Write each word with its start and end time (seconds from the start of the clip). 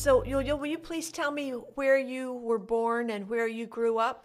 So, 0.00 0.24
Yulia, 0.24 0.56
will 0.56 0.64
you 0.64 0.78
please 0.78 1.12
tell 1.12 1.30
me 1.30 1.50
where 1.50 1.98
you 1.98 2.32
were 2.32 2.58
born 2.58 3.10
and 3.10 3.28
where 3.28 3.46
you 3.46 3.66
grew 3.66 3.98
up? 3.98 4.24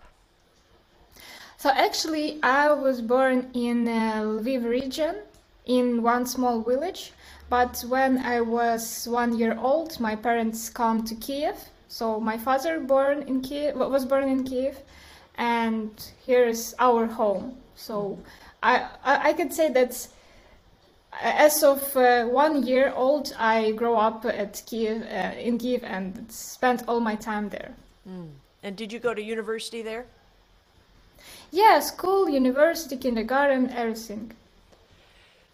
So 1.58 1.70
actually, 1.70 2.40
I 2.42 2.72
was 2.72 3.02
born 3.02 3.50
in 3.54 3.86
uh, 3.86 4.22
Lviv 4.24 4.64
region, 4.64 5.16
in 5.66 6.02
one 6.02 6.26
small 6.28 6.62
village. 6.62 7.12
But 7.50 7.84
when 7.90 8.20
I 8.20 8.40
was 8.40 9.06
one 9.06 9.38
year 9.38 9.58
old, 9.60 10.00
my 10.00 10.16
parents 10.16 10.70
come 10.70 11.04
to 11.04 11.16
Kiev. 11.16 11.58
So 11.90 12.22
my 12.22 12.38
father 12.38 12.80
born 12.80 13.24
in 13.24 13.42
Kiev 13.42 13.76
was 13.76 14.06
born 14.06 14.30
in 14.30 14.46
Kiev, 14.46 14.78
and 15.38 15.92
here 16.26 16.46
is 16.46 16.74
our 16.80 17.06
home. 17.06 17.58
So 17.76 18.18
I 18.64 18.88
I, 19.04 19.30
I 19.30 19.34
could 19.34 19.52
say 19.52 19.68
that 19.74 20.08
as 21.22 21.64
of 21.64 21.96
uh, 21.96 22.26
one 22.26 22.64
year 22.66 22.94
old, 22.96 23.34
I 23.38 23.72
grew 23.72 23.96
up 23.96 24.26
at 24.26 24.62
Kiev 24.66 25.04
uh, 25.04 25.38
in 25.38 25.58
Kiev 25.58 25.84
and 25.84 26.32
spent 26.32 26.84
all 26.88 27.00
my 27.00 27.16
time 27.16 27.50
there. 27.50 27.74
Mm. 28.08 28.30
And 28.64 28.76
did 28.76 28.92
you 28.92 29.00
go 29.00 29.14
to 29.14 29.22
university 29.22 29.82
there? 29.82 30.06
Yeah, 31.52 31.80
school, 31.80 32.30
university, 32.30 32.98
kindergarten, 32.98 33.70
everything. 33.70 34.32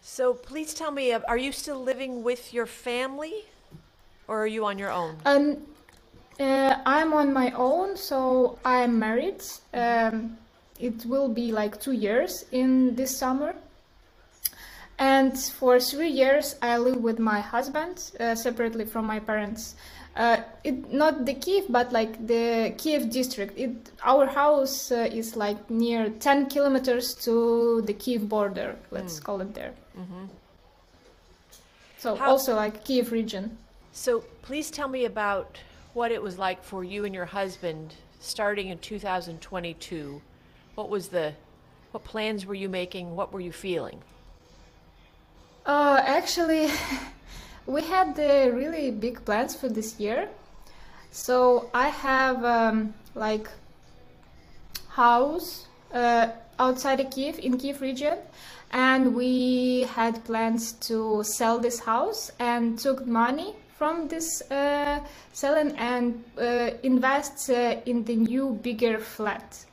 So 0.02 0.34
please 0.34 0.74
tell 0.74 0.90
me, 0.90 1.12
uh, 1.12 1.20
are 1.28 1.38
you 1.38 1.52
still 1.52 1.82
living 1.82 2.22
with 2.22 2.52
your 2.52 2.66
family, 2.66 3.44
or 4.26 4.42
are 4.42 4.46
you 4.46 4.64
on 4.64 4.78
your 4.78 4.90
own? 4.90 5.16
Um, 5.24 5.58
uh, 6.40 6.76
I'm 6.84 7.12
on 7.12 7.32
my 7.32 7.52
own, 7.52 7.96
so 7.96 8.58
I'm 8.64 8.98
married. 8.98 9.42
Um, 9.72 10.36
it 10.80 11.06
will 11.06 11.28
be 11.28 11.52
like 11.52 11.80
two 11.80 11.92
years 11.92 12.44
in 12.50 12.96
this 12.96 13.16
summer. 13.16 13.54
And 15.02 15.36
for 15.36 15.80
three 15.80 16.10
years, 16.10 16.54
I 16.62 16.78
live 16.78 16.98
with 17.02 17.18
my 17.18 17.40
husband 17.40 18.12
uh, 18.20 18.36
separately 18.36 18.84
from 18.84 19.04
my 19.04 19.18
parents. 19.18 19.74
Uh, 20.14 20.36
it 20.62 20.92
not 20.92 21.26
the 21.26 21.34
Kiev, 21.34 21.64
but 21.68 21.92
like 21.92 22.24
the 22.24 22.72
Kiev 22.78 23.10
district. 23.10 23.58
It 23.58 23.90
our 24.04 24.26
house 24.26 24.92
uh, 24.92 25.08
is 25.20 25.34
like 25.34 25.58
near 25.68 26.08
10 26.08 26.46
kilometers 26.50 27.14
to 27.24 27.82
the 27.82 27.94
Kiev 27.94 28.28
border. 28.28 28.76
Let's 28.92 29.18
mm. 29.18 29.24
call 29.24 29.40
it 29.40 29.54
there. 29.54 29.74
Mm-hmm. 29.98 30.26
So 31.98 32.14
How, 32.14 32.30
also 32.30 32.54
like 32.54 32.84
Kiev 32.84 33.10
region. 33.10 33.58
So 33.90 34.20
please 34.42 34.70
tell 34.70 34.88
me 34.88 35.04
about 35.06 35.58
what 35.94 36.12
it 36.12 36.22
was 36.22 36.38
like 36.38 36.62
for 36.62 36.84
you 36.84 37.04
and 37.04 37.12
your 37.12 37.26
husband 37.26 37.96
starting 38.20 38.68
in 38.68 38.78
2022. 38.78 40.22
What 40.76 40.88
was 40.88 41.08
the 41.08 41.34
what 41.90 42.04
plans 42.04 42.46
were 42.46 42.54
you 42.54 42.68
making? 42.68 43.16
What 43.16 43.32
were 43.32 43.40
you 43.40 43.50
feeling? 43.50 44.00
Uh, 45.64 46.00
actually, 46.04 46.68
we 47.66 47.82
had 47.82 48.16
the 48.16 48.50
really 48.52 48.90
big 48.90 49.24
plans 49.24 49.54
for 49.54 49.68
this 49.68 50.00
year. 50.00 50.28
So 51.12 51.70
I 51.72 51.88
have 51.88 52.44
um, 52.44 52.94
like 53.14 53.48
house 54.88 55.66
uh, 55.92 56.28
outside 56.58 57.00
of 57.00 57.10
Kiev 57.10 57.38
in 57.38 57.58
Kiev 57.58 57.80
region, 57.80 58.18
and 58.72 59.14
we 59.14 59.82
had 59.94 60.24
plans 60.24 60.72
to 60.88 61.22
sell 61.22 61.58
this 61.58 61.80
house 61.80 62.30
and 62.38 62.78
took 62.78 63.06
money 63.06 63.54
from 63.76 64.08
this 64.08 64.42
uh, 64.50 65.00
selling 65.32 65.76
and 65.76 66.24
uh, 66.38 66.70
invest 66.82 67.50
uh, 67.50 67.76
in 67.86 68.04
the 68.04 68.16
new 68.16 68.58
bigger 68.62 68.98
flat. 68.98 69.64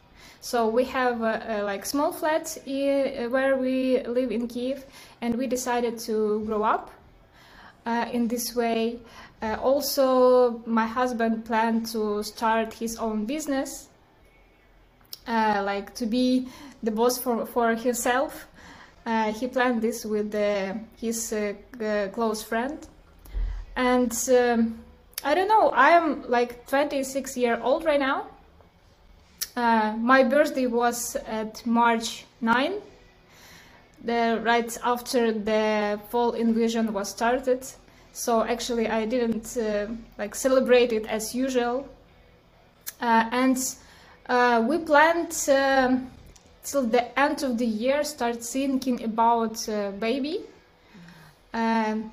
So 0.41 0.67
we 0.69 0.85
have 0.85 1.21
a 1.21 1.63
like 1.63 1.85
small 1.85 2.11
flat 2.13 2.57
where 2.65 3.57
we 3.57 4.01
live 4.03 4.31
in 4.31 4.47
Kiev, 4.47 4.85
and 5.21 5.35
we 5.35 5.47
decided 5.47 5.99
to 5.99 6.43
grow 6.45 6.63
up 6.63 6.91
uh, 7.85 8.07
in 8.11 8.27
this 8.27 8.55
way. 8.55 8.99
Uh, 9.41 9.57
also, 9.61 10.61
my 10.65 10.85
husband 10.85 11.45
planned 11.45 11.87
to 11.87 12.23
start 12.23 12.73
his 12.73 12.97
own 12.97 13.25
business, 13.25 13.87
uh, 15.27 15.61
like 15.65 15.95
to 15.95 16.05
be 16.05 16.47
the 16.83 16.91
boss 16.91 17.17
for, 17.17 17.45
for 17.45 17.75
himself. 17.75 18.47
Uh, 19.05 19.31
he 19.33 19.47
planned 19.47 19.81
this 19.81 20.05
with 20.05 20.33
his 20.97 21.33
uh, 21.33 21.53
close 22.13 22.43
friend. 22.43 22.87
And 23.75 24.11
um, 24.29 24.79
I 25.23 25.33
don't 25.35 25.47
know, 25.47 25.69
I 25.69 25.91
am 25.91 26.29
like 26.29 26.67
26 26.67 27.37
year 27.37 27.59
old 27.63 27.85
right 27.85 27.99
now. 27.99 28.27
Uh, 29.59 29.93
my 29.97 30.23
birthday 30.23 30.67
was 30.67 31.17
at 31.27 31.65
March 31.65 32.25
9 32.39 32.73
the 34.05 34.39
right 34.41 34.77
after 34.85 35.33
the 35.33 35.99
fall 36.09 36.31
invasion 36.31 36.93
was 36.93 37.09
started. 37.09 37.67
So 38.13 38.41
actually, 38.43 38.87
I 38.87 39.05
didn't 39.05 39.57
uh, 39.57 39.87
like 40.17 40.33
celebrate 40.33 40.93
it 40.93 41.05
as 41.07 41.35
usual. 41.35 41.89
Uh, 43.01 43.25
and 43.33 43.57
uh, 44.29 44.65
we 44.65 44.77
planned 44.77 45.35
um, 45.49 46.09
till 46.63 46.83
the 46.83 47.19
end 47.19 47.43
of 47.43 47.57
the 47.57 47.65
year 47.65 48.05
start 48.05 48.41
thinking 48.41 49.03
about 49.03 49.67
uh, 49.67 49.91
baby. 49.91 50.39
Um, 51.53 52.11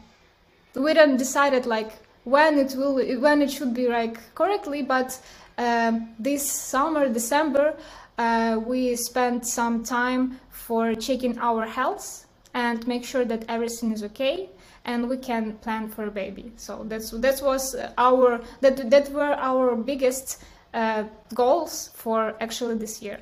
we 0.74 0.94
then 0.94 1.16
decided 1.16 1.64
like 1.64 1.92
when 2.24 2.58
it 2.58 2.74
will 2.76 2.96
when 3.20 3.40
it 3.40 3.52
should 3.52 3.72
be 3.72 3.86
like 3.86 4.18
correctly, 4.34 4.82
but 4.82 5.16
um, 5.58 6.08
this 6.18 6.50
summer 6.50 7.08
December 7.08 7.76
uh, 8.18 8.58
we 8.64 8.96
spent 8.96 9.46
some 9.46 9.84
time 9.84 10.40
for 10.50 10.94
checking 10.94 11.38
our 11.38 11.66
health 11.66 12.26
and 12.54 12.86
make 12.86 13.04
sure 13.04 13.24
that 13.24 13.44
everything 13.48 13.92
is 13.92 14.02
okay 14.02 14.48
and 14.84 15.08
we 15.08 15.16
can 15.16 15.52
plan 15.58 15.88
for 15.88 16.06
a 16.06 16.10
baby. 16.10 16.52
So 16.56 16.84
that's 16.84 17.10
that 17.10 17.42
was 17.42 17.76
our 17.98 18.40
that 18.60 18.90
that 18.90 19.10
were 19.10 19.34
our 19.34 19.76
biggest 19.76 20.42
uh, 20.72 21.04
goals 21.34 21.90
for 21.94 22.34
actually 22.40 22.76
this 22.76 23.02
year. 23.02 23.18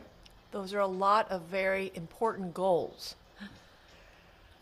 Those 0.52 0.72
are 0.72 0.80
a 0.80 0.86
lot 0.86 1.30
of 1.30 1.42
very 1.42 1.90
important 1.94 2.54
goals. 2.54 3.16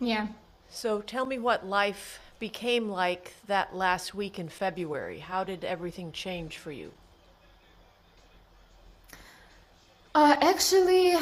Yeah. 0.00 0.28
So 0.70 1.02
tell 1.02 1.26
me 1.26 1.38
what 1.38 1.66
life 1.66 2.20
became 2.38 2.88
like 2.88 3.34
that 3.46 3.76
last 3.76 4.14
week 4.14 4.38
in 4.38 4.48
february. 4.48 5.18
How 5.18 5.44
did 5.44 5.64
everything 5.64 6.10
change 6.12 6.56
for 6.56 6.72
you 6.72 6.92
Uh, 10.14 10.36
actually, 10.42 11.14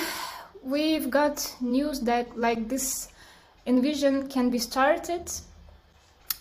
we've 0.65 1.11
got 1.11 1.55
news 1.61 2.01
that 2.01 2.37
like 2.37 2.69
this 2.69 3.09
Envision 3.67 4.27
can 4.27 4.51
be 4.51 4.59
started 4.59 5.31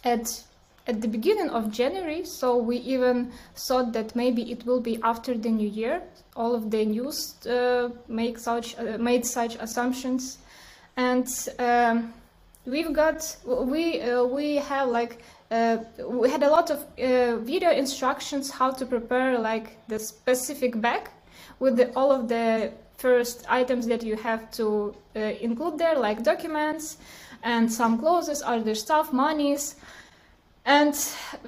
at 0.04 0.44
at 0.88 1.02
the 1.02 1.08
beginning 1.08 1.50
of 1.50 1.72
January. 1.72 2.26
So 2.26 2.58
we 2.58 2.78
even 2.78 3.32
thought 3.56 3.94
that 3.94 4.16
maybe 4.16 4.52
it 4.52 4.66
will 4.66 4.80
be 4.80 5.00
after 5.04 5.38
the 5.38 5.50
new 5.50 5.68
year. 5.68 6.02
All 6.36 6.56
of 6.56 6.72
the 6.72 6.86
news 6.86 7.36
uh, 7.46 7.90
make 8.08 8.40
such 8.40 8.80
uh, 8.80 8.98
made 8.98 9.28
such 9.28 9.56
assumptions, 9.60 10.40
and 10.98 11.28
um, 11.60 12.14
we've 12.66 12.94
got 12.94 13.38
we 13.46 14.02
uh, 14.02 14.24
we 14.24 14.56
have 14.56 14.90
like 14.90 15.22
uh, 15.52 15.78
we 16.04 16.32
had 16.32 16.42
a 16.42 16.50
lot 16.50 16.72
of 16.72 16.80
uh, 16.98 17.36
video 17.38 17.70
instructions 17.70 18.50
how 18.50 18.72
to 18.72 18.88
prepare 18.88 19.38
like 19.38 19.78
the 19.88 20.00
specific 20.00 20.82
bag 20.82 21.10
with 21.60 21.78
the, 21.78 21.94
all 21.96 22.12
of 22.12 22.28
the 22.28 22.72
first 22.98 23.46
items 23.50 23.88
that 23.88 24.04
you 24.04 24.16
have 24.18 24.52
to 24.52 24.94
uh, 25.16 25.20
include 25.20 25.78
there, 25.78 25.98
like 25.98 26.24
documents 26.24 26.98
and 27.44 27.72
some 27.72 27.98
clothes, 27.98 28.42
other 28.46 28.76
stuff, 28.76 29.14
monies. 29.14 29.76
And 30.66 30.96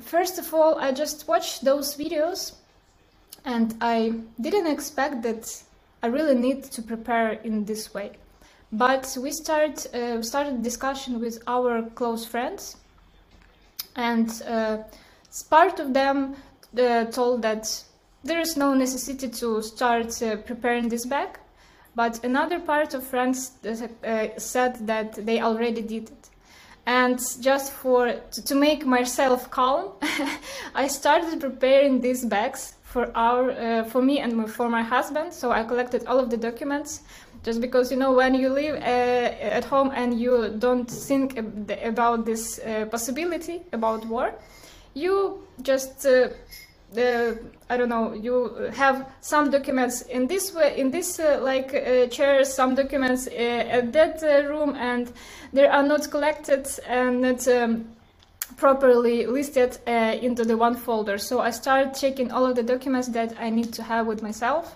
first 0.01 0.39
of 0.39 0.53
all, 0.53 0.79
I 0.79 0.91
just 0.91 1.27
watched 1.27 1.63
those 1.63 1.95
videos 1.95 2.53
and 3.43 3.75
I 3.81 4.13
didn't 4.39 4.67
expect 4.67 5.21
that 5.23 5.61
I 6.01 6.07
really 6.07 6.35
need 6.35 6.63
to 6.63 6.81
prepare 6.81 7.31
in 7.43 7.65
this 7.65 7.93
way. 7.93 8.11
But 8.71 9.17
we 9.21 9.31
start, 9.31 9.93
uh, 9.93 10.21
started 10.21 10.63
discussion 10.63 11.19
with 11.19 11.43
our 11.45 11.83
close 11.89 12.25
friends 12.25 12.77
and 13.95 14.41
uh, 14.47 14.77
part 15.49 15.79
of 15.79 15.93
them 15.93 16.35
uh, 16.77 17.05
told 17.05 17.41
that 17.41 17.83
there 18.23 18.39
is 18.39 18.55
no 18.55 18.73
necessity 18.73 19.29
to 19.29 19.61
start 19.61 20.21
uh, 20.21 20.37
preparing 20.37 20.89
this 20.89 21.05
bag, 21.05 21.39
but 21.95 22.23
another 22.23 22.59
part 22.59 22.93
of 22.93 23.03
friends 23.05 23.51
uh, 23.65 24.27
said 24.37 24.87
that 24.87 25.25
they 25.25 25.41
already 25.41 25.81
did 25.81 26.09
it. 26.09 26.29
And 26.85 27.19
just 27.41 27.71
for 27.71 28.13
to, 28.31 28.43
to 28.43 28.55
make 28.55 28.85
myself 28.85 29.49
calm, 29.51 29.91
I 30.75 30.87
started 30.87 31.39
preparing 31.39 32.01
these 32.01 32.25
bags 32.25 32.75
for 32.83 33.11
our 33.15 33.51
uh, 33.51 33.83
for 33.85 34.01
me 34.01 34.19
and 34.19 34.49
for 34.49 34.69
my 34.69 34.81
husband. 34.81 35.33
So 35.33 35.51
I 35.51 35.63
collected 35.63 36.05
all 36.07 36.19
of 36.19 36.29
the 36.29 36.37
documents 36.37 37.01
just 37.43 37.61
because 37.61 37.91
you 37.91 37.97
know 37.97 38.13
when 38.13 38.33
you 38.35 38.49
live 38.49 38.75
uh, 38.75 39.55
at 39.57 39.65
home 39.65 39.91
and 39.95 40.19
you 40.19 40.55
don't 40.59 40.89
think 40.89 41.37
about 41.83 42.25
this 42.25 42.59
uh, 42.59 42.85
possibility 42.85 43.61
about 43.73 44.05
war 44.05 44.33
you 44.93 45.41
just 45.61 46.05
uh, 46.97 47.33
I 47.69 47.77
don't 47.77 47.89
know, 47.89 48.13
you 48.13 48.69
have 48.73 49.09
some 49.21 49.49
documents 49.49 50.01
in 50.03 50.27
this 50.27 50.53
way, 50.53 50.77
in 50.77 50.91
this 50.91 51.19
uh, 51.19 51.39
like 51.41 51.73
uh, 51.73 52.07
chair, 52.07 52.43
some 52.43 52.75
documents 52.75 53.27
uh, 53.27 53.31
at 53.31 53.93
that 53.93 54.23
uh, 54.23 54.47
room, 54.47 54.75
and 54.75 55.11
they 55.53 55.67
are 55.67 55.83
not 55.83 56.09
collected 56.11 56.67
and 56.87 57.21
not 57.21 57.47
um, 57.47 57.85
properly 58.57 59.25
listed 59.25 59.77
uh, 59.87 60.17
into 60.21 60.43
the 60.43 60.57
one 60.57 60.75
folder. 60.75 61.17
So 61.17 61.39
I 61.39 61.51
started 61.51 61.95
checking 61.95 62.31
all 62.31 62.45
of 62.45 62.55
the 62.55 62.63
documents 62.63 63.07
that 63.09 63.33
I 63.39 63.49
need 63.49 63.73
to 63.73 63.83
have 63.83 64.05
with 64.07 64.21
myself. 64.21 64.75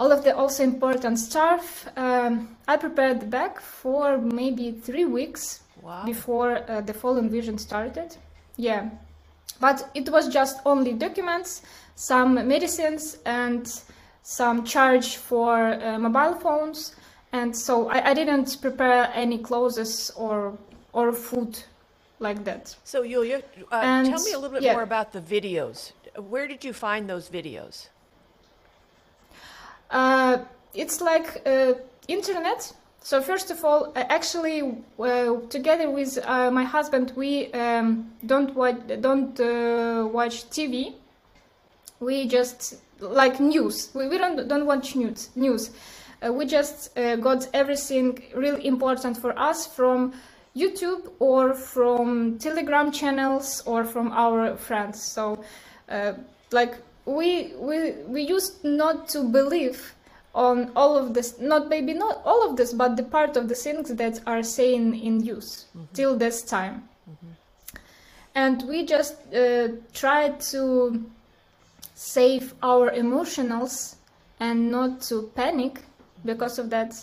All 0.00 0.10
of 0.10 0.24
the 0.24 0.36
also 0.36 0.64
important 0.64 1.18
stuff. 1.20 1.86
Um, 1.96 2.56
I 2.66 2.76
prepared 2.76 3.20
the 3.20 3.26
bag 3.26 3.60
for 3.60 4.18
maybe 4.18 4.72
three 4.72 5.04
weeks 5.04 5.60
Wow. 5.82 6.04
before 6.06 6.64
uh, 6.68 6.80
the 6.80 6.94
fall 6.94 7.18
invasion 7.18 7.58
started. 7.58 8.16
Yeah, 8.56 8.88
but 9.60 9.90
it 9.94 10.08
was 10.08 10.28
just 10.28 10.60
only 10.66 10.92
documents, 10.92 11.62
some 11.94 12.34
medicines, 12.48 13.18
and 13.24 13.66
some 14.22 14.64
charge 14.64 15.16
for 15.16 15.74
uh, 15.74 15.98
mobile 15.98 16.34
phones. 16.34 16.96
And 17.32 17.56
so 17.56 17.88
I, 17.88 18.10
I 18.10 18.14
didn't 18.14 18.60
prepare 18.60 19.10
any 19.14 19.38
clothes 19.38 20.10
or 20.16 20.56
or 20.92 21.12
food 21.12 21.58
like 22.20 22.44
that. 22.44 22.76
So 22.84 23.02
Yulia, 23.02 23.42
uh, 23.72 23.80
And- 23.82 24.08
tell 24.08 24.22
me 24.22 24.32
a 24.32 24.38
little 24.38 24.54
bit 24.54 24.62
yeah. 24.62 24.72
more 24.72 24.82
about 24.82 25.12
the 25.12 25.20
videos. 25.20 25.92
Where 26.16 26.46
did 26.46 26.64
you 26.64 26.72
find 26.72 27.08
those 27.08 27.28
videos? 27.28 27.88
Uh, 29.90 30.38
it's 30.74 31.00
like 31.00 31.42
uh, 31.46 31.74
internet. 32.08 32.72
So 33.04 33.20
first 33.20 33.50
of 33.50 33.62
all, 33.66 33.92
uh, 33.94 34.04
actually, 34.08 34.62
uh, 34.98 35.36
together 35.50 35.90
with 35.90 36.18
uh, 36.24 36.50
my 36.50 36.64
husband, 36.64 37.12
we 37.14 37.52
um, 37.52 38.10
don't 38.24 38.54
watch 38.54 38.78
don't 39.02 39.38
uh, 39.38 40.08
watch 40.10 40.48
TV. 40.48 40.94
We 42.00 42.26
just 42.26 42.76
like 43.00 43.40
news. 43.40 43.90
We, 43.92 44.08
we 44.08 44.16
don't 44.16 44.48
don't 44.48 44.64
watch 44.64 44.96
news. 44.96 45.28
News. 45.36 45.70
Uh, 46.26 46.32
we 46.32 46.46
just 46.46 46.96
uh, 46.96 47.16
got 47.16 47.46
everything 47.52 48.22
really 48.34 48.66
important 48.66 49.18
for 49.18 49.38
us 49.38 49.66
from 49.66 50.14
YouTube 50.56 51.10
or 51.18 51.52
from 51.52 52.38
Telegram 52.38 52.90
channels 52.90 53.62
or 53.66 53.84
from 53.84 54.12
our 54.12 54.56
friends. 54.56 55.02
So, 55.02 55.44
like 56.52 56.78
we 57.04 57.52
we 57.58 57.92
we 58.06 58.22
used 58.22 58.64
not 58.64 59.08
to 59.10 59.24
believe 59.24 59.94
on 60.34 60.72
all 60.74 60.96
of 60.96 61.14
this 61.14 61.38
not 61.38 61.68
maybe 61.68 61.94
not 61.94 62.20
all 62.24 62.48
of 62.48 62.56
this 62.56 62.72
but 62.72 62.96
the 62.96 63.02
part 63.02 63.36
of 63.36 63.48
the 63.48 63.54
things 63.54 63.94
that 63.94 64.20
are 64.26 64.42
saying 64.42 64.98
in 64.98 65.24
use 65.24 65.66
till 65.92 66.16
this 66.16 66.42
time. 66.42 66.88
And 68.34 68.62
we 68.68 68.84
just 68.84 69.14
uh, 69.32 69.68
try 69.92 70.30
to 70.50 71.04
save 71.94 72.52
our 72.64 72.90
emotionals 72.90 73.94
and 74.40 74.72
not 74.72 75.02
to 75.02 75.30
panic 75.36 75.82
because 76.24 76.58
of 76.58 76.68
that. 76.70 76.94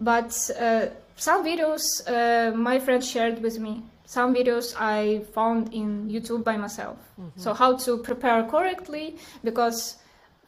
But 0.00 0.50
uh, 0.58 0.86
some 1.14 1.44
videos 1.44 1.82
uh, 2.08 2.56
my 2.56 2.80
friend 2.80 3.04
shared 3.04 3.40
with 3.40 3.60
me. 3.60 3.82
Some 4.06 4.34
videos 4.34 4.74
i 4.76 5.20
found 5.34 5.72
in 5.72 6.08
youtube 6.08 6.42
by 6.42 6.56
myself. 6.56 6.98
So 7.36 7.54
how 7.54 7.76
to 7.76 7.98
prepare 7.98 8.42
correctly 8.42 9.16
because 9.44 9.96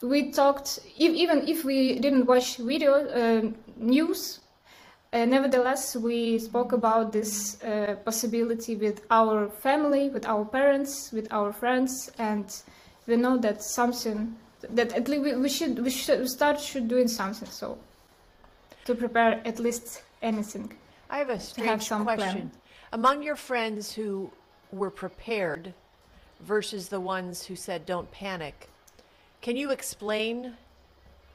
we 0.02 0.30
talked 0.30 0.80
e- 0.98 1.16
even 1.22 1.46
if 1.48 1.64
we 1.64 1.98
didn't 1.98 2.26
watch 2.26 2.56
video 2.56 2.92
uh, 2.94 3.50
news 3.76 4.40
uh, 5.12 5.24
nevertheless 5.24 5.96
we 5.96 6.38
spoke 6.38 6.72
about 6.72 7.12
this 7.12 7.62
uh, 7.62 7.94
possibility 8.04 8.76
with 8.76 9.02
our 9.10 9.48
family 9.48 10.08
with 10.08 10.26
our 10.26 10.44
parents 10.44 11.12
with 11.12 11.26
our 11.32 11.52
friends 11.52 12.10
and 12.18 12.62
we 13.06 13.16
know 13.16 13.36
that 13.36 13.62
something 13.62 14.36
that 14.70 14.92
at 14.92 15.08
least 15.08 15.22
we, 15.22 15.36
we 15.36 15.48
should 15.48 15.78
we 15.78 15.90
should 15.90 16.28
start 16.28 16.60
should 16.60 16.88
doing 16.88 17.08
something 17.08 17.48
so 17.48 17.78
to 18.84 18.94
prepare 18.94 19.40
at 19.44 19.58
least 19.58 20.02
anything 20.22 20.72
I 21.12 21.18
have 21.18 21.28
a 21.28 21.38
strange 21.38 21.82
some 21.82 22.04
plan. 22.04 22.16
question. 22.16 22.50
Among 22.90 23.22
your 23.22 23.36
friends 23.36 23.92
who 23.92 24.30
were 24.72 24.90
prepared 24.90 25.74
versus 26.40 26.88
the 26.88 27.00
ones 27.00 27.44
who 27.44 27.54
said 27.54 27.84
don't 27.84 28.10
panic, 28.10 28.70
can 29.42 29.56
you 29.56 29.70
explain 29.70 30.54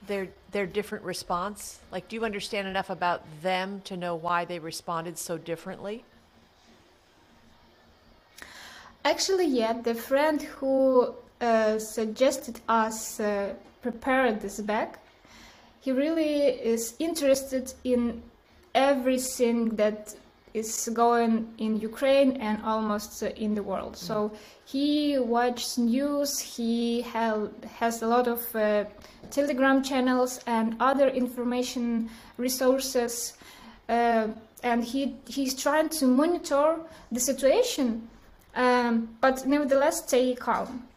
their 0.07 0.29
their 0.51 0.65
different 0.65 1.03
response? 1.03 1.79
Like 1.91 2.07
do 2.07 2.15
you 2.15 2.25
understand 2.25 2.67
enough 2.67 2.89
about 2.89 3.21
them 3.43 3.81
to 3.81 3.95
know 3.95 4.15
why 4.15 4.45
they 4.45 4.59
responded 4.59 5.17
so 5.17 5.37
differently? 5.37 6.03
Actually, 9.05 9.45
yeah, 9.45 9.73
the 9.73 9.93
friend 9.93 10.41
who 10.41 11.13
uh, 11.39 11.79
suggested 11.79 12.59
us 12.67 13.19
uh, 13.19 13.53
prepare 13.81 14.33
this 14.33 14.59
bag, 14.59 14.97
he 15.79 15.91
really 15.91 16.47
is 16.73 16.95
interested 16.99 17.73
in 17.83 18.21
everything 18.73 19.69
that 19.75 20.15
is 20.57 20.89
going 20.93 21.33
in 21.57 21.79
Ukraine 21.79 22.31
and 22.47 22.61
almost 22.63 23.23
uh, 23.23 23.27
in 23.45 23.55
the 23.55 23.63
world. 23.63 23.95
So 23.95 24.31
he 24.65 25.17
watches 25.19 25.77
news. 25.77 26.39
He 26.39 27.01
has 27.81 28.01
a 28.01 28.07
lot 28.07 28.27
of 28.27 28.41
uh, 28.55 28.85
Telegram 29.31 29.83
channels 29.83 30.39
and 30.47 30.75
other 30.79 31.07
information 31.09 32.09
resources, 32.37 33.33
uh, 33.89 34.27
and 34.63 34.83
he 34.83 35.15
he's 35.27 35.53
trying 35.55 35.89
to 35.99 36.05
monitor 36.07 36.79
the 37.11 37.19
situation 37.19 38.07
um, 38.57 39.09
but 39.21 39.45
nevertheless 39.45 39.99
stay 39.99 40.35
calm 40.35 40.87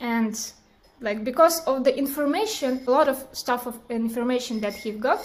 and 0.00 0.52
like 1.00 1.24
because 1.24 1.64
of 1.64 1.82
the 1.84 1.96
information 1.96 2.82
a 2.86 2.90
lot 2.90 3.08
of 3.08 3.26
stuff 3.32 3.66
of 3.66 3.78
information 3.88 4.60
that 4.60 4.74
he 4.74 4.90
got 4.92 5.24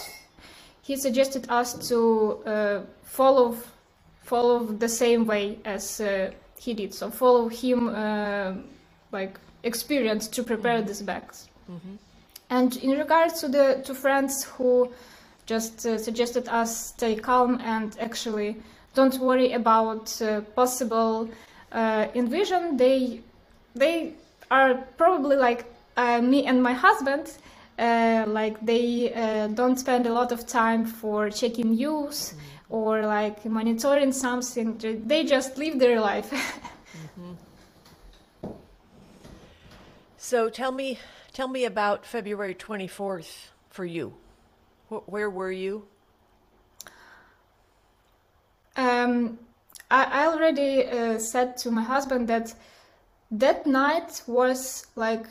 he 0.90 0.96
suggested 0.96 1.46
us 1.48 1.88
to 1.88 2.42
uh, 2.46 2.80
follow 3.04 3.56
follow 4.22 4.64
the 4.84 4.88
same 4.88 5.24
way 5.24 5.56
as 5.64 6.00
uh, 6.00 6.32
he 6.58 6.74
did. 6.74 6.92
So 6.92 7.10
follow 7.10 7.48
him 7.48 7.88
uh, 7.88 8.54
like 9.12 9.38
experience 9.62 10.26
to 10.36 10.42
prepare 10.42 10.82
these 10.82 11.02
bags. 11.02 11.48
And 12.50 12.76
in 12.78 12.90
regards 12.98 13.40
to 13.40 13.46
the 13.48 13.66
to 13.86 13.94
friends 13.94 14.42
who 14.42 14.90
just 15.46 15.86
uh, 15.86 15.96
suggested 15.96 16.48
us 16.48 16.70
stay 16.94 17.14
calm 17.14 17.60
and 17.74 17.96
actually 18.00 18.56
don't 18.96 19.16
worry 19.20 19.52
about 19.52 20.06
uh, 20.20 20.40
possible 20.60 21.28
uh, 21.70 22.06
invasion 22.14 22.76
they 22.76 23.20
they 23.76 23.96
are 24.50 24.74
probably 24.96 25.36
like 25.36 25.62
uh, 25.96 26.20
me 26.20 26.46
and 26.50 26.60
my 26.60 26.74
husband 26.86 27.26
uh, 27.80 28.24
like 28.28 28.60
they 28.64 29.12
uh, 29.14 29.48
don't 29.48 29.78
spend 29.78 30.06
a 30.06 30.12
lot 30.12 30.30
of 30.32 30.46
time 30.46 30.84
for 30.84 31.30
checking 31.30 31.70
news 31.70 32.34
or 32.68 33.02
like 33.06 33.44
monitoring 33.46 34.12
something 34.12 34.76
they 35.06 35.24
just 35.24 35.56
live 35.58 35.78
their 35.78 36.00
life 36.00 36.30
So 40.22 40.50
tell 40.50 40.70
me 40.70 40.98
tell 41.32 41.48
me 41.48 41.64
about 41.64 42.04
February 42.04 42.54
24th 42.54 43.48
for 43.70 43.84
you. 43.84 44.12
Wh- 44.88 45.08
Where 45.08 45.30
were 45.30 45.50
you? 45.50 45.86
Um, 48.76 49.38
I, 49.90 50.04
I 50.04 50.26
already 50.26 50.86
uh, 50.86 51.18
said 51.18 51.56
to 51.58 51.70
my 51.70 51.82
husband 51.82 52.28
that 52.28 52.54
that 53.30 53.66
night 53.66 54.22
was 54.26 54.86
like 54.94 55.26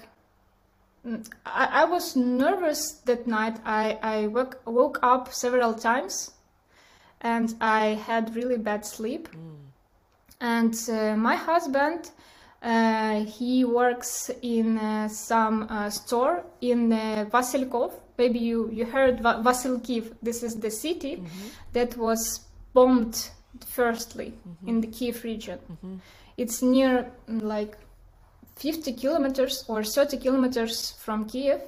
I, 1.45 1.81
I 1.81 1.85
was 1.85 2.15
nervous 2.15 3.01
that 3.05 3.27
night. 3.27 3.59
I, 3.65 3.97
I 4.01 4.27
woke, 4.27 4.61
woke 4.65 4.99
up 5.01 5.33
several 5.33 5.73
times 5.73 6.31
and 7.21 7.55
I 7.61 7.99
had 8.07 8.35
really 8.35 8.57
bad 8.57 8.85
sleep. 8.85 9.29
And 10.41 10.73
uh, 10.89 11.15
my 11.17 11.35
husband, 11.35 12.11
uh, 12.61 13.25
he 13.25 13.65
works 13.65 14.31
in 14.41 14.77
uh, 14.77 15.07
some 15.09 15.67
uh, 15.69 15.89
store 15.89 16.45
in 16.61 16.93
uh, 16.93 17.25
Vasilkov. 17.31 17.93
Maybe 18.17 18.39
you, 18.39 18.69
you 18.71 18.85
heard 18.85 19.21
Va- 19.21 19.41
Vasilkiv. 19.43 20.13
This 20.21 20.43
is 20.43 20.55
the 20.55 20.71
city 20.71 21.23
that 21.73 21.97
was 21.97 22.41
bombed 22.73 23.29
firstly 23.67 24.33
in 24.67 24.81
the 24.81 24.87
Kiev 24.87 25.23
region. 25.23 25.59
It's 26.37 26.61
near 26.61 27.11
mm, 27.29 27.41
like 27.41 27.77
50 28.59 28.93
kilometers 28.93 29.63
or 29.67 29.83
30 29.83 30.17
kilometers 30.17 30.91
from 30.91 31.25
Kiev, 31.25 31.61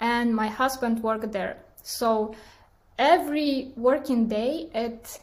and 0.00 0.34
my 0.34 0.48
husband 0.48 1.02
worked 1.02 1.30
there. 1.32 1.58
So 1.82 2.34
every 2.98 3.72
working 3.76 4.26
day 4.28 4.68
at 4.74 5.18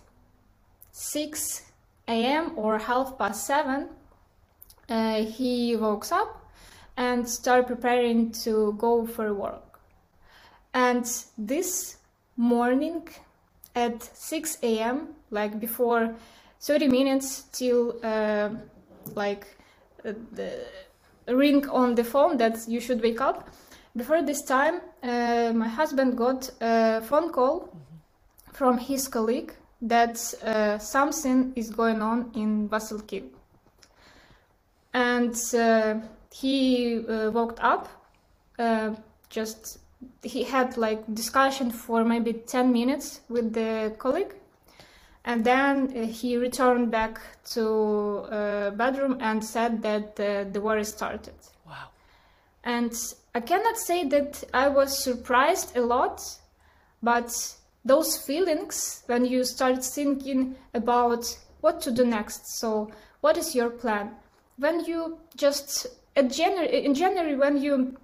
6 0.91 1.61
a.m. 2.07 2.53
or 2.55 2.77
half 2.77 3.17
past 3.17 3.47
7, 3.47 3.89
uh, 4.89 5.23
he 5.23 5.75
wakes 5.75 6.11
up 6.11 6.51
and 6.95 7.27
start 7.27 7.65
preparing 7.67 8.31
to 8.43 8.73
go 8.77 9.05
for 9.05 9.33
work. 9.33 9.79
And 10.73 11.05
this 11.37 11.97
morning 12.37 13.07
at 13.75 14.03
6 14.03 14.57
a.m., 14.61 15.15
like 15.31 15.59
before 15.59 16.15
30 16.61 16.87
minutes 16.87 17.43
till 17.51 17.99
uh, 18.03 18.49
like 19.15 19.47
uh, 20.05 20.13
the 20.31 20.65
ring 21.27 21.67
on 21.69 21.95
the 21.95 22.03
phone 22.03 22.37
that 22.37 22.67
you 22.67 22.79
should 22.79 23.01
wake 23.01 23.21
up. 23.21 23.49
Before 23.95 24.21
this 24.21 24.41
time, 24.43 24.81
uh, 25.03 25.51
my 25.53 25.67
husband 25.67 26.17
got 26.17 26.49
a 26.61 27.01
phone 27.01 27.31
call 27.31 27.69
from 28.51 28.77
his 28.77 29.07
colleague 29.07 29.53
that 29.81 30.17
uh, 30.43 30.77
something 30.77 31.53
is 31.55 31.69
going 31.69 32.01
on 32.01 32.31
in 32.35 32.69
Vasilkiv. 32.69 33.23
And 34.93 35.35
uh, 35.53 35.95
he 36.31 37.05
uh, 37.07 37.31
woke 37.31 37.57
up, 37.61 37.87
uh, 38.57 38.95
just 39.29 39.79
he 40.21 40.43
had 40.43 40.77
like 40.77 41.01
discussion 41.13 41.71
for 41.71 42.03
maybe 42.03 42.33
10 42.33 42.71
minutes 42.71 43.21
with 43.29 43.53
the 43.53 43.93
colleague 43.97 44.33
and 45.25 45.45
then 45.45 45.93
uh, 45.95 46.05
he 46.05 46.37
returned 46.37 46.91
back 46.91 47.19
to 47.45 48.25
uh, 48.29 48.69
bedroom 48.71 49.17
and 49.21 49.43
said 49.43 49.81
that 49.81 50.19
uh, 50.19 50.43
the 50.51 50.59
war 50.61 50.83
started 50.83 51.33
Wow. 51.65 51.89
and 52.63 52.93
i 53.33 53.39
cannot 53.39 53.77
say 53.77 54.07
that 54.07 54.43
i 54.53 54.67
was 54.67 55.03
surprised 55.03 55.75
a 55.77 55.81
lot 55.81 56.21
but 57.01 57.31
those 57.85 58.17
feelings 58.17 59.03
when 59.07 59.25
you 59.25 59.43
start 59.43 59.83
thinking 59.83 60.55
about 60.73 61.25
what 61.61 61.81
to 61.81 61.91
do 61.91 62.05
next 62.05 62.59
so 62.59 62.91
what 63.21 63.37
is 63.37 63.55
your 63.55 63.69
plan 63.69 64.11
when 64.57 64.81
you 64.85 65.17
just 65.35 65.87
January, 66.27 66.85
in 66.85 66.93
january 66.93 67.35
when 67.35 67.61
you 67.61 67.95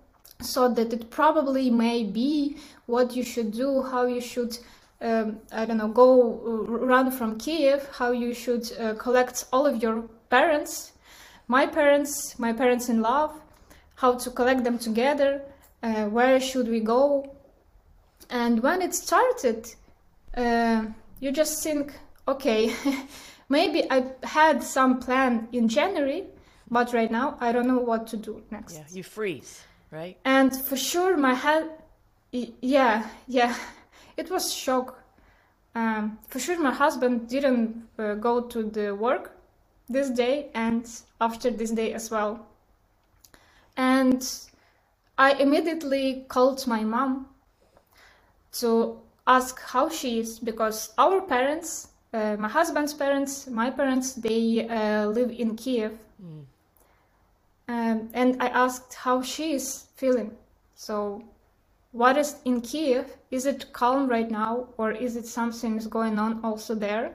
saw 0.42 0.68
that 0.70 0.94
it 0.94 1.10
probably 1.10 1.70
may 1.70 2.04
be 2.04 2.56
what 2.86 3.16
you 3.16 3.24
should 3.24 3.52
do 3.52 3.84
how 3.84 4.06
you 4.06 4.22
should 4.22 4.58
um, 5.02 5.40
I 5.52 5.66
don't 5.66 5.78
know, 5.78 5.88
go 5.88 6.42
uh, 6.46 6.86
run 6.86 7.12
from 7.12 7.38
Kiev, 7.38 7.88
how 7.94 8.12
you 8.12 8.34
should 8.34 8.72
uh, 8.80 8.96
collect 8.96 9.46
all 9.54 9.66
of 9.66 9.82
your 9.82 10.04
parents, 10.30 10.94
my 11.48 11.66
parents, 11.66 12.38
my 12.38 12.54
parents 12.54 12.90
in 12.90 13.02
love, 13.02 13.34
how 13.96 14.16
to 14.16 14.30
collect 14.30 14.64
them 14.64 14.78
together, 14.78 15.42
uh, 15.84 16.06
where 16.06 16.40
should 16.40 16.68
we 16.68 16.80
go. 16.80 17.36
And 18.30 18.62
when 18.62 18.82
it 18.82 18.94
started, 18.94 19.74
uh, 20.36 20.86
you 21.20 21.32
just 21.32 21.64
think, 21.64 21.94
okay, 22.28 22.74
maybe 23.50 23.90
I 23.90 24.06
had 24.24 24.64
some 24.64 25.00
plan 25.00 25.48
in 25.52 25.68
January, 25.68 26.26
but 26.70 26.94
right 26.94 27.10
now 27.10 27.38
I 27.40 27.52
don't 27.52 27.68
know 27.68 27.80
what 27.80 28.08
to 28.08 28.18
do 28.18 28.44
next. 28.52 28.76
Yeah, 28.76 28.84
you 28.92 29.04
freeze, 29.04 29.64
right? 29.92 30.18
And 30.26 30.56
for 30.56 30.78
sure, 30.78 31.18
my 31.18 31.34
head, 31.34 31.70
yeah, 32.32 33.08
yeah, 33.28 33.56
it 34.20 34.30
was 34.30 34.54
shock. 34.54 35.04
Um, 35.76 36.20
for 36.28 36.40
sure, 36.40 36.60
my 36.60 36.74
husband 36.74 37.30
didn't 37.30 37.88
uh, 37.98 38.16
go 38.16 38.42
to 38.42 38.64
the 38.64 38.96
work 38.96 39.32
this 39.88 40.10
day 40.10 40.50
and 40.54 40.86
after 41.22 41.50
this 41.50 41.72
day 41.72 41.94
as 41.94 42.12
well. 42.12 42.46
And 43.78 44.22
I 45.18 45.34
immediately 45.34 46.26
called 46.28 46.68
my 46.68 46.84
mom 46.84 47.28
to 48.60 49.00
ask 49.26 49.60
how 49.62 49.90
she 49.90 50.20
is 50.20 50.40
because 50.40 50.94
our 50.98 51.22
parents, 51.22 51.90
uh, 52.14 52.36
my 52.40 52.50
husband's 52.50 52.94
parents, 52.94 53.48
my 53.48 53.70
parents, 53.70 54.14
they 54.14 54.68
uh, 54.68 55.06
live 55.08 55.32
in 55.32 55.56
Kiev. 55.56 55.98
Um, 57.68 58.10
and 58.14 58.42
I 58.42 58.48
asked 58.48 58.96
how 58.96 59.22
she 59.22 59.54
is 59.54 59.86
feeling. 59.96 60.32
So, 60.76 61.24
what 61.92 62.18
is 62.18 62.36
in 62.46 62.62
Kiev? 62.62 63.18
Is 63.32 63.46
it 63.46 63.74
calm 63.74 64.08
right 64.08 64.30
now, 64.30 64.68
or 64.78 64.92
is 64.92 65.16
it 65.16 65.26
something 65.26 65.78
is 65.78 65.88
going 65.88 66.20
on 66.20 66.40
also 66.44 66.76
there? 66.76 67.14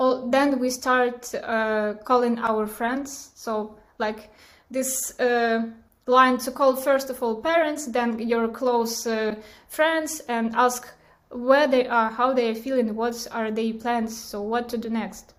Oh, 0.00 0.30
then 0.30 0.58
we 0.58 0.70
start 0.70 1.34
uh, 1.34 1.94
calling 2.04 2.38
our 2.38 2.66
friends. 2.66 3.30
So, 3.34 3.76
like 3.98 4.30
this 4.70 5.18
uh, 5.20 5.66
line 6.06 6.38
to 6.38 6.50
call 6.50 6.76
first 6.76 7.10
of 7.10 7.22
all 7.22 7.40
parents, 7.40 7.86
then 7.86 8.18
your 8.18 8.48
close 8.48 9.06
uh, 9.06 9.36
friends, 9.68 10.20
and 10.28 10.54
ask 10.56 10.88
where 11.30 11.66
they 11.66 11.86
are, 11.86 12.10
how 12.10 12.32
they 12.32 12.50
are 12.50 12.54
feeling, 12.54 12.94
what 12.94 13.26
are 13.30 13.50
their 13.50 13.74
plans, 13.74 14.16
so 14.16 14.42
what 14.42 14.68
to 14.70 14.78
do 14.78 14.90
next. 14.90 15.34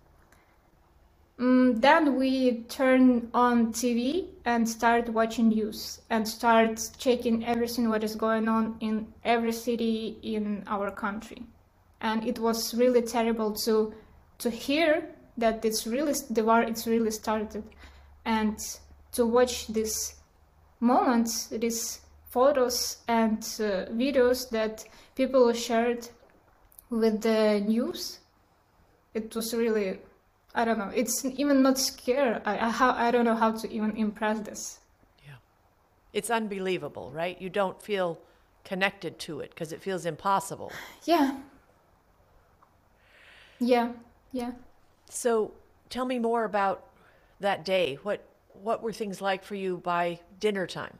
Mm, 1.39 1.81
then 1.81 2.15
we 2.15 2.61
turn 2.69 3.29
on 3.33 3.73
TV 3.73 4.27
and 4.45 4.69
start 4.69 5.09
watching 5.09 5.49
news 5.49 6.01
and 6.11 6.27
start 6.27 6.79
checking 6.97 7.43
everything 7.45 7.89
what 7.89 8.03
is 8.03 8.15
going 8.15 8.47
on 8.47 8.77
in 8.81 9.07
every 9.23 9.51
city 9.51 10.19
in 10.21 10.63
our 10.67 10.91
country. 10.91 11.41
And 12.01 12.27
it 12.27 12.37
was 12.37 12.75
really 12.75 13.01
terrible 13.01 13.51
to 13.65 13.93
to 14.39 14.49
hear 14.49 15.09
that 15.37 15.65
it's 15.65 15.87
really 15.87 16.13
the 16.29 16.43
war 16.43 16.61
it's 16.61 16.85
really 16.85 17.11
started 17.11 17.63
and 18.25 18.59
to 19.13 19.25
watch 19.25 19.67
these 19.67 20.15
moments, 20.79 21.47
these 21.47 22.01
photos 22.29 22.97
and 23.07 23.39
uh, 23.59 23.89
videos 23.93 24.49
that 24.49 24.85
people 25.15 25.51
shared 25.53 26.09
with 26.89 27.21
the 27.21 27.61
news. 27.61 28.19
It 29.13 29.35
was 29.35 29.53
really 29.53 29.99
I 30.55 30.65
don't 30.65 30.77
know. 30.77 30.91
It's 30.93 31.25
even 31.25 31.63
not 31.63 31.79
scare. 31.79 32.41
I, 32.45 32.67
I, 32.67 32.69
how, 32.69 32.91
I 32.91 33.11
don't 33.11 33.25
know 33.25 33.35
how 33.35 33.51
to 33.51 33.71
even 33.71 33.95
impress 33.97 34.39
this. 34.41 34.79
Yeah. 35.25 35.33
It's 36.13 36.29
unbelievable, 36.29 37.11
right? 37.11 37.41
You 37.41 37.49
don't 37.49 37.81
feel 37.81 38.19
connected 38.63 39.19
to 39.19 39.39
it 39.39 39.49
because 39.49 39.73
it 39.73 39.81
feels 39.81 40.05
impossible. 40.05 40.71
Yeah. 41.05 41.37
Yeah. 43.59 43.91
Yeah. 44.31 44.51
So 45.09 45.51
tell 45.89 46.05
me 46.05 46.19
more 46.19 46.43
about 46.43 46.85
that 47.39 47.63
day. 47.65 47.97
What 48.03 48.25
what 48.61 48.81
were 48.83 48.93
things 48.93 49.21
like 49.21 49.43
for 49.43 49.55
you 49.55 49.77
by 49.77 50.19
dinner 50.39 50.67
time? 50.67 50.97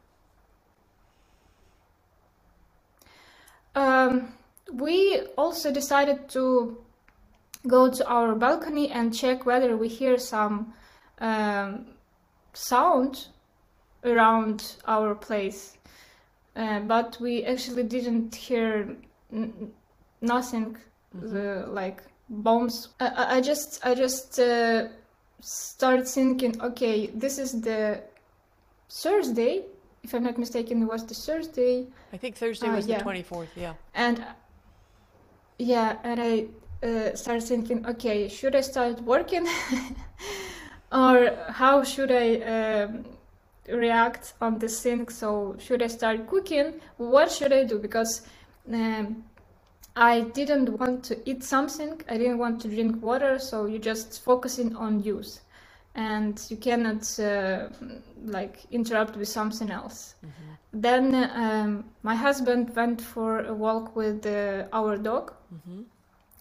Um, 3.75 4.33
we 4.72 5.22
also 5.38 5.72
decided 5.72 6.29
to 6.29 6.77
go 7.67 7.89
to 7.89 8.05
our 8.08 8.36
balcony 8.36 8.91
and 8.91 9.13
check 9.13 9.46
whether 9.46 9.77
we 9.77 9.88
hear 9.88 10.17
some 10.17 10.74
um, 11.20 11.86
sound 12.53 13.27
around 14.03 14.75
our 14.86 15.15
place. 15.15 15.77
Uh, 16.55 16.79
but 16.82 17.17
we 17.20 17.43
actually 17.46 17.84
didn't 17.84 18.36
hear 18.36 18.96
n- 19.32 19.72
nothing 20.22 20.77
uh, 21.24 21.65
like 21.67 22.03
bombs. 22.29 22.89
I, 23.00 23.08
I- 23.08 23.36
I 23.38 23.41
just 23.41 23.84
I 23.86 23.96
just 23.96 24.39
uh, 24.39 24.88
started 25.41 26.08
thinking, 26.08 26.62
okay, 26.62 27.08
this 27.08 27.38
is 27.39 27.62
the 27.62 28.01
Thursday. 28.89 29.63
If 30.03 30.13
I'm 30.13 30.24
not 30.24 30.38
mistaken, 30.38 30.84
it 30.84 30.86
was 30.86 31.05
the 31.05 31.15
Thursday. 31.15 31.88
I 32.12 32.17
think 32.17 32.36
Thursday 32.36 32.67
Uh, 32.67 32.75
was 32.75 32.88
yeah. 32.88 32.98
the 32.98 33.03
24th, 33.05 33.48
yeah. 33.55 33.74
And 33.96 34.24
yeah, 35.58 35.98
and 36.03 36.20
I 36.22 36.48
uh, 36.84 37.16
started 37.16 37.44
thinking, 37.44 37.86
okay, 37.86 38.28
should 38.28 38.56
I 38.56 38.62
start 38.62 39.02
working, 39.02 39.48
or 40.92 41.32
how 41.50 41.84
should 41.84 42.12
I 42.12 42.36
um, 42.42 43.06
react 43.70 44.34
on 44.42 44.60
this 44.60 44.82
thing? 44.82 45.08
So 45.08 45.56
should 45.60 45.82
I 45.82 45.88
start 45.88 46.28
cooking? 46.28 46.82
What 46.98 47.32
should 47.32 47.54
I 47.54 47.63
do? 47.63 47.80
Because 47.80 48.28
um, 48.72 49.24
I 49.96 50.22
didn't 50.22 50.78
want 50.80 51.04
to 51.06 51.30
eat 51.30 51.44
something. 51.44 52.02
I 52.10 52.18
didn't 52.18 52.38
want 52.38 52.62
to 52.62 52.68
drink 52.68 53.02
water. 53.02 53.40
So 53.40 53.66
you're 53.66 53.80
just 53.80 54.24
focusing 54.24 54.75
on 54.75 55.02
use, 55.04 55.42
and 55.96 56.42
you 56.50 56.58
cannot 56.58 57.20
uh, 57.20 57.70
like 58.25 58.60
interrupt 58.72 59.16
with 59.16 59.28
something 59.28 59.70
else. 59.70 60.16
Then 60.74 61.13
um, 61.36 61.86
my 62.02 62.16
husband 62.16 62.75
went 62.75 63.00
for 63.00 63.46
a 63.46 63.54
walk 63.54 63.96
with 63.96 64.25
uh, 64.25 64.66
our 64.74 64.98
dog, 64.98 65.34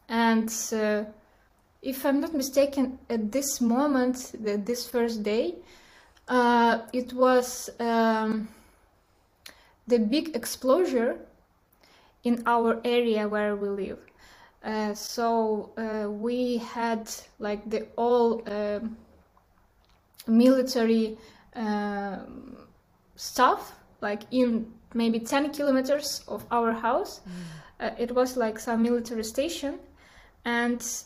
and 0.09 0.53
uh, 0.73 1.05
if 1.83 2.07
I'm 2.07 2.21
not 2.21 2.33
mistaken, 2.35 2.99
at 3.11 3.33
this 3.33 3.61
moment, 3.61 4.33
the, 4.41 4.57
this 4.57 4.87
first 4.87 5.23
day, 5.23 5.57
uh, 6.29 6.79
it 6.93 7.13
was 7.13 7.71
um, 7.81 8.49
the 9.87 9.99
big 9.99 10.37
explosion 10.37 11.19
in 12.25 12.43
our 12.47 12.81
area 12.85 13.27
where 13.27 13.57
we 13.57 13.69
live. 13.69 13.99
Uh, 14.63 14.95
so 14.95 15.73
uh, 15.77 16.09
we 16.09 16.59
had 16.59 17.11
like 17.41 17.69
the 17.69 17.85
all 17.97 18.43
um 18.49 18.97
military 20.29 21.19
um 21.57 22.57
stuff 23.17 23.75
like 24.01 24.23
in 24.31 24.73
maybe 24.95 25.19
10 25.19 25.51
kilometers 25.53 26.23
of 26.29 26.45
our 26.53 26.73
house. 26.73 27.21
Uh, 27.81 27.91
it 27.99 28.15
was 28.15 28.37
like 28.37 28.59
some 28.59 28.83
military 28.83 29.25
station 29.25 29.81
and 30.45 31.05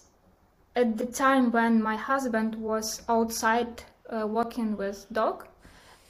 at 0.75 0.97
the 0.99 1.07
time 1.07 1.50
when 1.52 1.83
my 1.83 1.97
husband 1.97 2.55
was 2.57 3.02
outside 3.09 3.83
uh, 4.11 4.26
walking 4.26 4.76
with 4.76 5.07
dog 5.12 5.47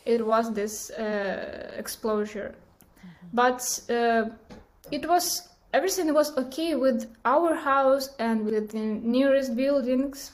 it 0.06 0.24
was 0.24 0.54
this 0.54 0.90
uh, 0.90 1.72
explosion. 1.76 2.54
But 3.32 3.60
uh, 3.90 4.26
it 4.90 5.06
was 5.06 5.48
everything 5.74 6.14
was 6.14 6.34
okay 6.38 6.76
with 6.76 7.12
our 7.24 7.54
house 7.54 8.10
and 8.18 8.46
with 8.46 8.70
the 8.70 8.78
nearest 8.78 9.56
buildings. 9.56 10.32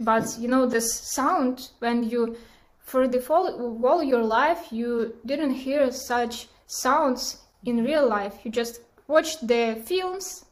But 0.00 0.36
you 0.40 0.48
know 0.48 0.66
this 0.66 0.92
sound 1.12 1.70
when 1.80 2.02
you 2.02 2.36
for 2.80 3.06
the 3.06 3.20
whole, 3.20 3.78
all 3.84 4.02
your 4.02 4.24
life 4.24 4.72
you 4.72 5.14
didn't 5.26 5.52
hear 5.52 5.92
such 5.92 6.48
sounds 6.66 7.42
in 7.64 7.84
real 7.84 8.08
life. 8.08 8.36
You 8.42 8.50
just 8.50 8.80
watched 9.06 9.46
the 9.46 9.82
films 9.84 10.46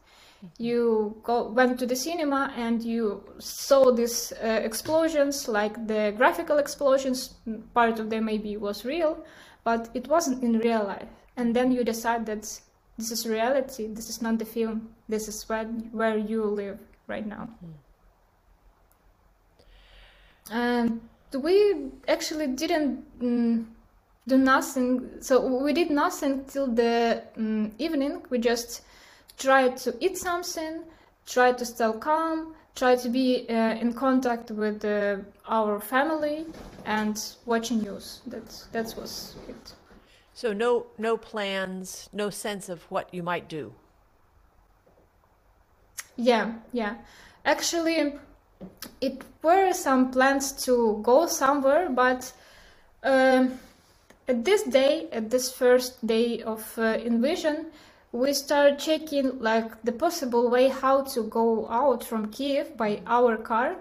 You 0.58 1.16
go 1.22 1.48
went 1.48 1.78
to 1.78 1.86
the 1.86 1.96
cinema 1.96 2.52
and 2.56 2.82
you 2.82 3.24
saw 3.38 3.90
these 3.90 4.32
uh, 4.32 4.60
explosions, 4.62 5.48
like 5.48 5.86
the 5.86 6.12
graphical 6.16 6.58
explosions. 6.58 7.34
Part 7.74 7.98
of 7.98 8.10
them 8.10 8.26
maybe 8.26 8.56
was 8.56 8.84
real, 8.84 9.24
but 9.64 9.88
it 9.94 10.08
wasn't 10.08 10.42
in 10.42 10.58
real 10.58 10.84
life. 10.84 11.08
And 11.36 11.54
then 11.54 11.72
you 11.72 11.84
decide 11.84 12.26
that 12.26 12.42
this 12.96 13.10
is 13.10 13.26
reality. 13.26 13.86
This 13.86 14.08
is 14.08 14.22
not 14.22 14.38
the 14.38 14.44
film. 14.44 14.90
This 15.08 15.28
is 15.28 15.48
where 15.48 15.64
where 15.64 16.16
you 16.16 16.44
live 16.44 16.78
right 17.06 17.26
now. 17.26 17.48
And 20.50 21.00
we 21.34 21.90
actually 22.08 22.46
didn't 22.48 23.04
mm, 23.20 23.66
do 24.26 24.38
nothing. 24.38 25.20
So 25.20 25.44
we 25.62 25.72
did 25.72 25.90
nothing 25.90 26.44
till 26.44 26.68
the 26.68 27.22
mm, 27.36 27.72
evening. 27.78 28.22
We 28.30 28.38
just 28.38 28.82
tried 29.38 29.76
to 29.78 29.94
eat 30.00 30.16
something, 30.16 30.82
try 31.26 31.52
to 31.52 31.64
stay 31.64 31.90
calm, 32.00 32.54
try 32.74 32.96
to 32.96 33.08
be 33.08 33.46
uh, 33.48 33.52
in 33.74 33.92
contact 33.92 34.50
with 34.50 34.84
uh, 34.84 35.16
our 35.48 35.80
family, 35.80 36.46
and 36.84 37.36
watching 37.46 37.82
news. 37.82 38.20
That 38.26 38.48
that 38.72 38.94
was 38.96 39.36
it. 39.48 39.74
So 40.34 40.52
no 40.52 40.86
no 40.98 41.16
plans, 41.16 42.08
no 42.12 42.30
sense 42.30 42.68
of 42.68 42.82
what 42.90 43.12
you 43.12 43.22
might 43.22 43.48
do. 43.48 43.72
Yeah, 46.16 46.54
yeah. 46.72 46.96
Actually, 47.44 48.14
it 49.00 49.22
were 49.42 49.72
some 49.72 50.10
plans 50.10 50.52
to 50.64 51.00
go 51.02 51.26
somewhere, 51.26 51.88
but 51.90 52.32
um, 53.02 53.58
at 54.26 54.44
this 54.44 54.62
day, 54.62 55.08
at 55.12 55.30
this 55.30 55.52
first 55.52 56.04
day 56.06 56.42
of 56.42 56.78
uh, 56.78 56.98
invasion, 57.04 57.66
we 58.12 58.32
start 58.32 58.78
checking 58.78 59.38
like 59.40 59.82
the 59.82 59.92
possible 59.92 60.50
way 60.50 60.68
how 60.68 61.02
to 61.02 61.22
go 61.24 61.68
out 61.68 62.04
from 62.04 62.30
Kiev 62.30 62.76
by 62.76 63.00
our 63.06 63.36
car, 63.36 63.76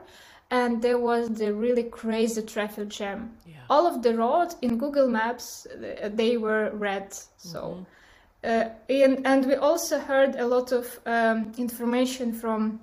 and 0.51 0.81
there 0.81 0.97
was 0.97 1.29
the 1.29 1.53
really 1.53 1.83
crazy 1.83 2.41
traffic 2.41 2.89
jam. 2.89 3.37
Yeah. 3.45 3.55
All 3.69 3.87
of 3.87 4.01
the 4.03 4.15
roads 4.15 4.55
in 4.61 4.77
Google 4.77 5.07
Maps 5.07 5.67
they 6.03 6.37
were 6.37 6.71
red, 6.73 7.15
so. 7.37 7.85
Uh, 8.43 8.69
and, 8.89 9.25
and 9.25 9.45
we 9.47 9.55
also 9.55 9.97
heard 9.97 10.35
a 10.35 10.45
lot 10.45 10.71
of 10.71 10.99
um, 11.07 11.51
information 11.57 12.31
from 12.31 12.79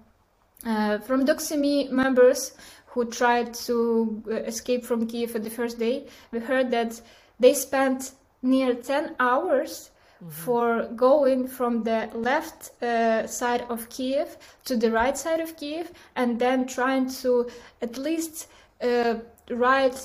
uh, 0.66 0.98
from 0.98 1.24
Doximi 1.24 1.90
members 1.90 2.52
who 2.86 3.04
tried 3.04 3.54
to 3.54 4.22
uh, 4.28 4.34
escape 4.34 4.84
from 4.84 5.06
Kiev 5.06 5.34
at 5.34 5.44
the 5.44 5.50
first 5.50 5.78
day. 5.78 6.06
We 6.30 6.40
heard 6.40 6.70
that 6.72 7.00
they 7.40 7.54
spent 7.54 8.12
near 8.42 8.74
10 8.74 9.16
hours 9.18 9.91
for 10.30 10.88
going 10.94 11.48
from 11.48 11.82
the 11.82 12.08
left 12.14 12.70
uh, 12.82 13.26
side 13.26 13.64
of 13.68 13.88
Kiev 13.88 14.36
to 14.64 14.76
the 14.76 14.90
right 14.90 15.16
side 15.16 15.40
of 15.40 15.56
Kiev 15.56 15.90
and 16.14 16.38
then 16.38 16.66
trying 16.66 17.10
to 17.22 17.50
at 17.80 17.98
least 17.98 18.48
uh, 18.80 19.16
ride 19.50 19.96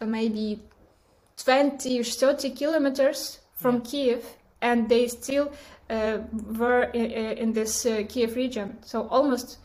maybe 0.00 0.60
20 1.36 2.00
or 2.00 2.04
30 2.04 2.50
kilometers 2.50 3.38
from 3.54 3.80
Kiev 3.82 4.24
and 4.60 4.88
they 4.88 5.06
still 5.06 5.52
uh, 5.88 6.18
were 6.58 6.84
in, 6.94 7.10
in 7.10 7.52
this 7.52 7.86
uh, 7.86 8.02
Kiev 8.08 8.36
region. 8.36 8.78
So 8.82 9.06
almost 9.08 9.58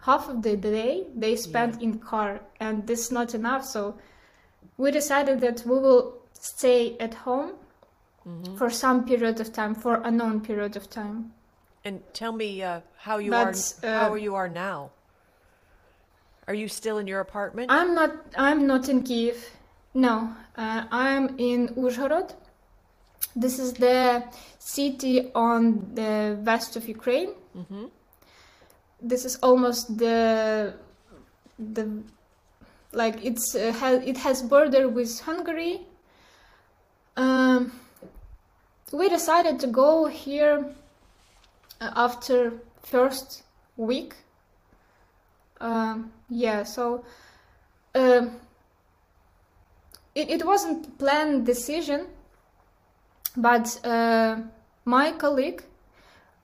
half 0.00 0.28
of 0.28 0.42
the 0.42 0.56
day 0.56 1.06
they 1.14 1.36
spent 1.36 1.80
in 1.80 1.98
car 1.98 2.40
and 2.58 2.86
this 2.86 3.06
is 3.06 3.12
not 3.12 3.34
enough. 3.34 3.64
So 3.64 3.96
we 4.76 4.90
decided 4.90 5.40
that 5.40 5.62
we 5.64 5.78
will 5.78 6.18
stay 6.32 6.96
at 6.98 7.14
home 7.14 7.52
for 8.56 8.70
some 8.70 9.04
period 9.04 9.40
of 9.40 9.52
time, 9.52 9.74
for 9.74 9.94
a 10.04 10.10
known 10.10 10.40
period 10.40 10.76
of 10.76 10.88
time. 10.88 11.32
And 11.84 12.00
tell 12.12 12.32
me 12.32 12.62
uh, 12.62 12.80
how 12.96 13.18
you 13.18 13.30
But, 13.30 13.74
are 13.82 13.88
uh, 13.88 14.00
how 14.00 14.14
you 14.14 14.34
are 14.34 14.48
now. 14.48 14.90
Are 16.46 16.54
you 16.54 16.68
still 16.68 16.98
in 16.98 17.06
your 17.06 17.20
apartment? 17.20 17.70
I'm 17.70 17.94
not. 17.94 18.12
I'm 18.36 18.66
not 18.66 18.88
in 18.88 19.02
Kiev. 19.02 19.50
No, 19.94 20.34
uh, 20.56 20.84
I'm 20.90 21.38
in 21.38 21.68
Uzhhorod. 21.74 22.34
This 23.34 23.58
is 23.58 23.72
the 23.74 24.24
city 24.58 25.30
on 25.34 25.94
the 25.94 26.38
west 26.44 26.76
of 26.76 26.88
Ukraine. 26.88 27.30
This 29.00 29.24
is 29.24 29.36
almost 29.42 29.98
the 29.98 30.74
the 31.58 32.02
like 32.92 33.24
it's 33.24 33.54
uh, 33.54 33.72
has 33.72 34.02
it 34.04 34.16
has 34.18 34.42
border 34.42 34.88
with 34.88 35.20
Hungary. 35.20 35.80
Um, 37.16 37.72
we 38.92 39.08
decided 39.08 39.58
to 39.60 39.66
go 39.66 40.06
here 40.06 40.66
uh, 41.80 41.90
after 41.96 42.52
first 42.82 43.42
week. 43.76 44.14
Um, 45.60 46.12
yeah, 46.28 46.64
so 46.64 47.04
um, 47.94 48.32
it, 50.14 50.30
it 50.30 50.46
wasn't 50.46 50.98
planned 50.98 51.46
decision, 51.46 52.06
but 53.36 53.80
uh, 53.84 54.40
my 54.84 55.12
colleague 55.12 55.62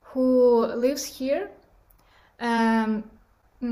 who 0.01 0.65
lives 0.65 1.05
here, 1.05 1.51
um, 2.39 3.03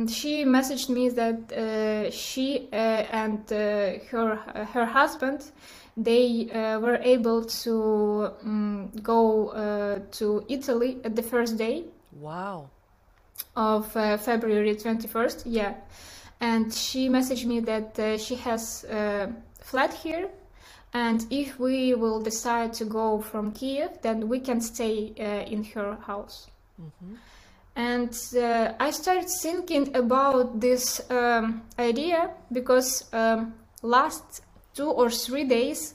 she 0.07 0.43
messaged 0.43 0.89
me 0.89 1.09
that 1.09 1.51
uh, 1.51 2.11
she 2.11 2.67
uh, 2.73 2.75
and 2.75 3.39
uh, 3.51 3.99
her 4.11 4.35
her 4.73 4.85
husband 4.85 5.51
they 5.97 6.49
uh, 6.51 6.79
were 6.79 6.99
able 7.01 7.43
to 7.43 8.31
um, 8.43 8.91
go 9.01 9.49
uh, 9.49 9.99
to 10.11 10.45
Italy 10.47 10.99
at 11.03 11.15
the 11.15 11.23
first 11.23 11.57
day 11.57 11.85
wow. 12.19 12.69
of 13.55 13.97
uh, 13.97 14.17
February 14.17 14.75
21st. 14.75 15.43
Yeah. 15.47 15.73
And 16.39 16.71
she 16.71 17.09
messaged 17.09 17.45
me 17.45 17.61
that 17.61 17.97
uh, 17.97 18.17
she 18.19 18.35
has 18.35 18.83
a 18.83 19.33
flat 19.59 19.91
here. 19.91 20.29
And 20.93 21.25
if 21.31 21.59
we 21.59 21.95
will 21.95 22.21
decide 22.21 22.73
to 22.73 22.85
go 22.85 23.19
from 23.19 23.51
Kiev, 23.51 23.99
then 24.03 24.29
we 24.29 24.39
can 24.39 24.61
stay 24.61 25.13
uh, 25.19 25.51
in 25.51 25.63
her 25.63 25.95
house. 26.05 26.47
And 27.77 28.11
uh, 28.35 28.73
I 28.79 28.89
started 28.89 29.29
thinking 29.29 29.95
about 29.95 30.59
this 30.59 30.99
um, 31.11 31.61
idea 31.77 32.31
because 32.51 33.05
um, 33.13 33.53
last 33.83 34.41
two 34.73 34.89
or 34.89 35.11
three 35.11 35.43
days 35.43 35.93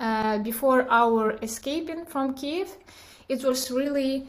uh, 0.00 0.38
before 0.38 0.86
our 0.88 1.32
escaping 1.42 2.06
from 2.06 2.32
Kiev, 2.32 2.74
it 3.28 3.44
was 3.44 3.70
really 3.70 4.26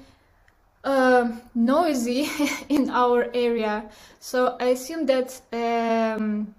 uh, 0.84 1.32
noisy 1.56 2.30
in 2.70 2.90
our 2.90 3.30
area. 3.34 3.90
So 4.20 4.58
I 4.60 4.66
assume 4.76 5.06
that 5.06 5.40
um, 5.54 6.54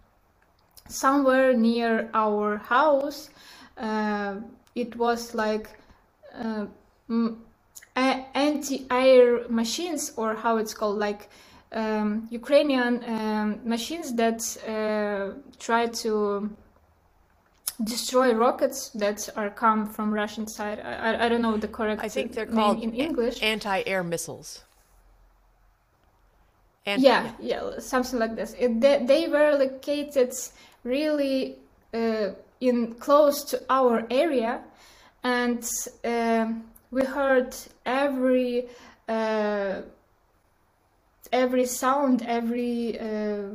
somewhere 0.89 1.53
near 1.53 2.09
our 2.15 2.57
house, 2.57 3.29
uh, 3.77 4.37
it 4.75 4.97
was 4.97 5.35
like 5.35 5.69
uh, 6.35 6.65
anti-air 8.51 9.49
machines, 9.49 10.13
or 10.17 10.35
how 10.35 10.57
it's 10.59 10.75
called, 10.75 10.99
like 10.99 11.29
um, 11.73 12.29
Ukrainian 12.31 12.93
um, 13.05 13.61
machines 13.65 14.15
that 14.15 14.41
uh, 14.67 15.39
try 15.59 15.87
to 16.03 16.51
destroy 17.85 18.35
rockets 18.35 18.91
that 18.91 19.29
are 19.37 19.51
come 19.51 19.87
from 19.87 20.13
Russian 20.13 20.47
side. 20.47 20.81
I, 20.81 21.25
I, 21.25 21.29
don't 21.29 21.43
know 21.43 21.57
the 21.57 21.69
correct 21.69 22.03
I 22.05 22.09
think 22.09 22.33
they're 22.33 22.47
called 22.47 22.83
in 22.83 22.93
English. 22.93 23.43
anti-air 23.43 24.03
missiles. 24.05 24.65
Anti- 26.87 27.03
yeah, 27.05 27.31
yeah, 27.41 27.79
something 27.79 28.19
like 28.19 28.37
this. 28.37 28.55
It, 28.59 28.81
they, 28.81 29.05
they 29.05 29.29
were 29.29 29.53
located 29.55 30.33
really 30.85 31.57
uh, 31.95 32.31
in 32.61 32.95
close 32.95 33.45
to 33.45 33.63
our 33.71 34.07
area, 34.11 34.61
and 35.23 35.63
um 36.05 36.70
we 36.91 37.05
heard 37.05 37.55
every 37.87 38.69
uh, 39.09 39.83
every 41.33 41.67
sound, 41.67 42.23
every 42.23 42.99
uh, 42.99 43.49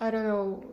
I 0.00 0.10
don't 0.10 0.26
know, 0.26 0.64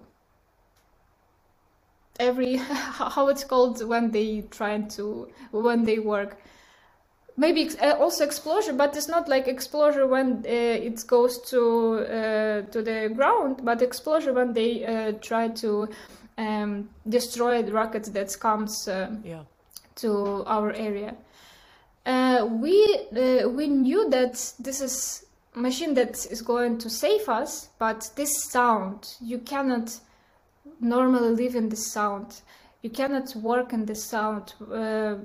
every 2.19 2.56
how 2.58 3.27
it's 3.27 3.43
called 3.43 3.86
when 3.88 4.12
they 4.12 4.41
trying 4.49 4.88
to 4.89 5.27
when 5.51 5.84
they 5.84 5.99
work 5.99 6.38
maybe 7.38 7.62
ex- 7.62 7.77
uh, 7.82 7.95
also 7.99 8.23
explosion 8.23 8.75
but 8.77 8.95
it's 8.95 9.08
not 9.08 9.27
like 9.27 9.47
explosion 9.47 10.10
when 10.10 10.43
uh, 10.45 10.49
it 10.49 11.06
goes 11.08 11.39
to 11.49 11.99
uh, 11.99 12.62
to 12.71 12.82
the 12.82 13.12
ground 13.15 13.62
but 13.63 13.82
explosion 13.82 14.34
when 14.36 14.53
they 14.53 14.86
uh, 14.86 15.12
try 15.21 15.47
to 15.47 15.88
um, 16.38 16.89
destroy 17.08 17.62
the 17.62 17.71
rockets 17.71 18.10
that 18.10 18.36
comes 18.39 18.88
uh, 18.88 19.10
yeah. 19.23 19.41
to 19.95 20.43
our 20.47 20.71
area 20.73 21.15
uh, 22.08 22.46
we 22.46 22.76
uh, 23.15 23.48
we 23.50 23.67
knew 23.67 24.10
that 24.10 24.34
this 24.60 24.82
is 24.82 25.26
machine 25.54 25.93
that 25.93 26.26
is 26.32 26.41
going 26.41 26.78
to 26.78 26.89
save 26.89 27.28
us 27.30 27.70
but 27.78 28.10
this 28.15 28.32
sound 28.52 29.15
you 29.22 29.38
cannot 29.39 30.00
normally 30.80 31.30
live 31.30 31.56
in 31.56 31.70
this 31.70 31.91
sound 31.91 32.41
you 32.82 32.89
cannot 32.89 33.36
work 33.36 33.74
in 33.74 33.86
this 33.86 34.04
sound 34.04 34.54
uh, 34.74 35.15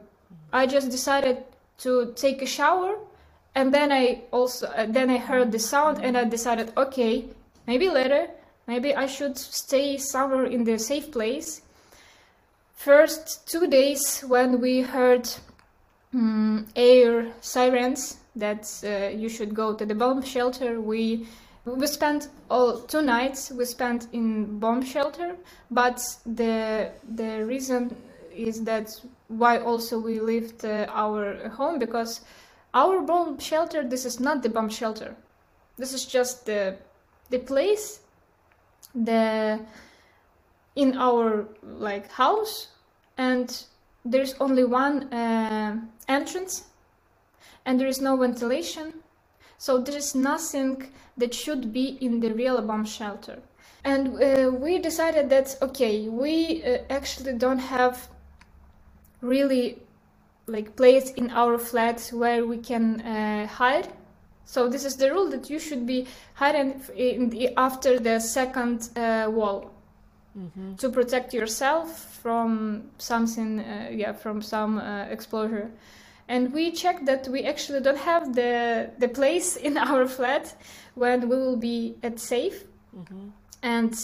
i 0.52 0.66
just 0.66 0.90
decided 0.90 1.44
to 1.78 2.12
take 2.16 2.42
a 2.42 2.46
shower 2.46 2.96
and 3.54 3.72
then 3.72 3.92
I 3.92 4.22
also 4.30 4.66
uh, 4.68 4.86
then 4.88 5.10
I 5.10 5.18
heard 5.18 5.52
the 5.52 5.58
sound 5.58 6.02
and 6.02 6.16
I 6.16 6.24
decided, 6.24 6.72
okay, 6.76 7.26
maybe 7.66 7.88
later, 7.90 8.28
maybe 8.66 8.94
I 8.94 9.06
should 9.06 9.36
stay 9.36 9.98
somewhere 9.98 10.44
in 10.44 10.64
the 10.64 10.78
safe 10.78 11.12
place. 11.12 11.62
First 12.74 13.46
two 13.46 13.66
days 13.66 14.22
when 14.22 14.60
we 14.60 14.80
heard 14.80 15.28
um, 16.14 16.66
air 16.76 17.32
sirens 17.40 18.18
that 18.36 18.68
uh, 18.84 19.08
you 19.16 19.28
should 19.28 19.54
go 19.54 19.74
to 19.74 19.84
the 19.84 19.94
bomb 19.94 20.22
shelter, 20.22 20.80
we 20.80 21.26
we 21.64 21.86
spent 21.86 22.28
all 22.50 22.80
two 22.80 23.02
nights 23.02 23.52
we 23.52 23.64
spent 23.64 24.08
in 24.12 24.58
bomb 24.58 24.82
shelter, 24.82 25.36
but 25.70 26.02
the 26.26 26.90
the 27.14 27.44
reason 27.44 27.94
is 28.34 28.64
that 28.64 28.88
why 29.28 29.58
also 29.58 29.98
we 29.98 30.18
left 30.20 30.64
uh, 30.64 30.86
our 30.88 31.48
home 31.50 31.78
because 31.78 32.22
our 32.74 33.00
bomb 33.00 33.38
shelter 33.38 33.86
this 33.86 34.04
is 34.04 34.18
not 34.18 34.42
the 34.42 34.48
bomb 34.48 34.68
shelter. 34.68 35.14
This 35.76 35.92
is 35.92 36.04
just 36.04 36.46
the 36.46 36.76
the 37.30 37.38
place 37.38 38.00
the 38.94 39.60
in 40.74 40.96
our 40.96 41.46
like 41.62 42.10
house 42.10 42.68
and 43.18 43.64
there's 44.04 44.34
only 44.40 44.64
one 44.64 45.12
uh, 45.12 45.80
entrance 46.08 46.64
and 47.64 47.78
there 47.78 47.88
is 47.88 48.00
no 48.00 48.16
ventilation 48.16 49.02
so 49.62 49.78
there 49.78 49.96
is 49.96 50.16
nothing 50.16 50.90
that 51.16 51.32
should 51.32 51.72
be 51.72 51.96
in 52.00 52.18
the 52.18 52.34
real 52.34 52.60
bomb 52.62 52.84
shelter. 52.84 53.38
And 53.84 54.08
uh, 54.08 54.50
we 54.50 54.80
decided 54.80 55.30
that 55.30 55.56
okay 55.62 56.08
we 56.08 56.64
uh, 56.64 56.78
actually 56.90 57.34
don't 57.34 57.60
have 57.60 58.08
really 59.20 59.78
like 60.46 60.74
place 60.74 61.12
in 61.12 61.30
our 61.30 61.58
flat 61.58 62.10
where 62.12 62.44
we 62.44 62.58
can 62.58 63.02
uh, 63.02 63.46
hide. 63.46 63.86
So 64.44 64.68
this 64.68 64.84
is 64.84 64.96
the 64.96 65.12
rule 65.12 65.30
that 65.30 65.48
you 65.48 65.60
should 65.60 65.86
be 65.86 66.08
hiding 66.34 66.82
in 66.96 67.30
the, 67.30 67.56
after 67.56 68.00
the 68.00 68.18
second 68.18 68.90
uh, 68.96 69.30
wall 69.30 69.70
mm-hmm. 70.38 70.74
to 70.76 70.88
protect 70.88 71.34
yourself 71.34 72.18
from 72.22 72.82
something 72.98 73.60
uh, 73.60 73.88
yeah 73.90 74.12
from 74.12 74.42
some 74.42 74.78
uh, 74.78 75.04
exposure 75.04 75.70
and 76.28 76.52
we 76.52 76.70
checked 76.70 77.04
that 77.06 77.28
we 77.28 77.42
actually 77.44 77.80
don't 77.80 77.98
have 77.98 78.34
the 78.34 78.90
the 78.98 79.08
place 79.08 79.56
in 79.56 79.76
our 79.86 80.06
flat 80.06 80.54
when 80.94 81.28
we 81.28 81.36
will 81.36 81.56
be 81.56 81.94
at 82.02 82.18
safe 82.18 82.64
mm-hmm. 82.94 83.28
and 83.62 83.94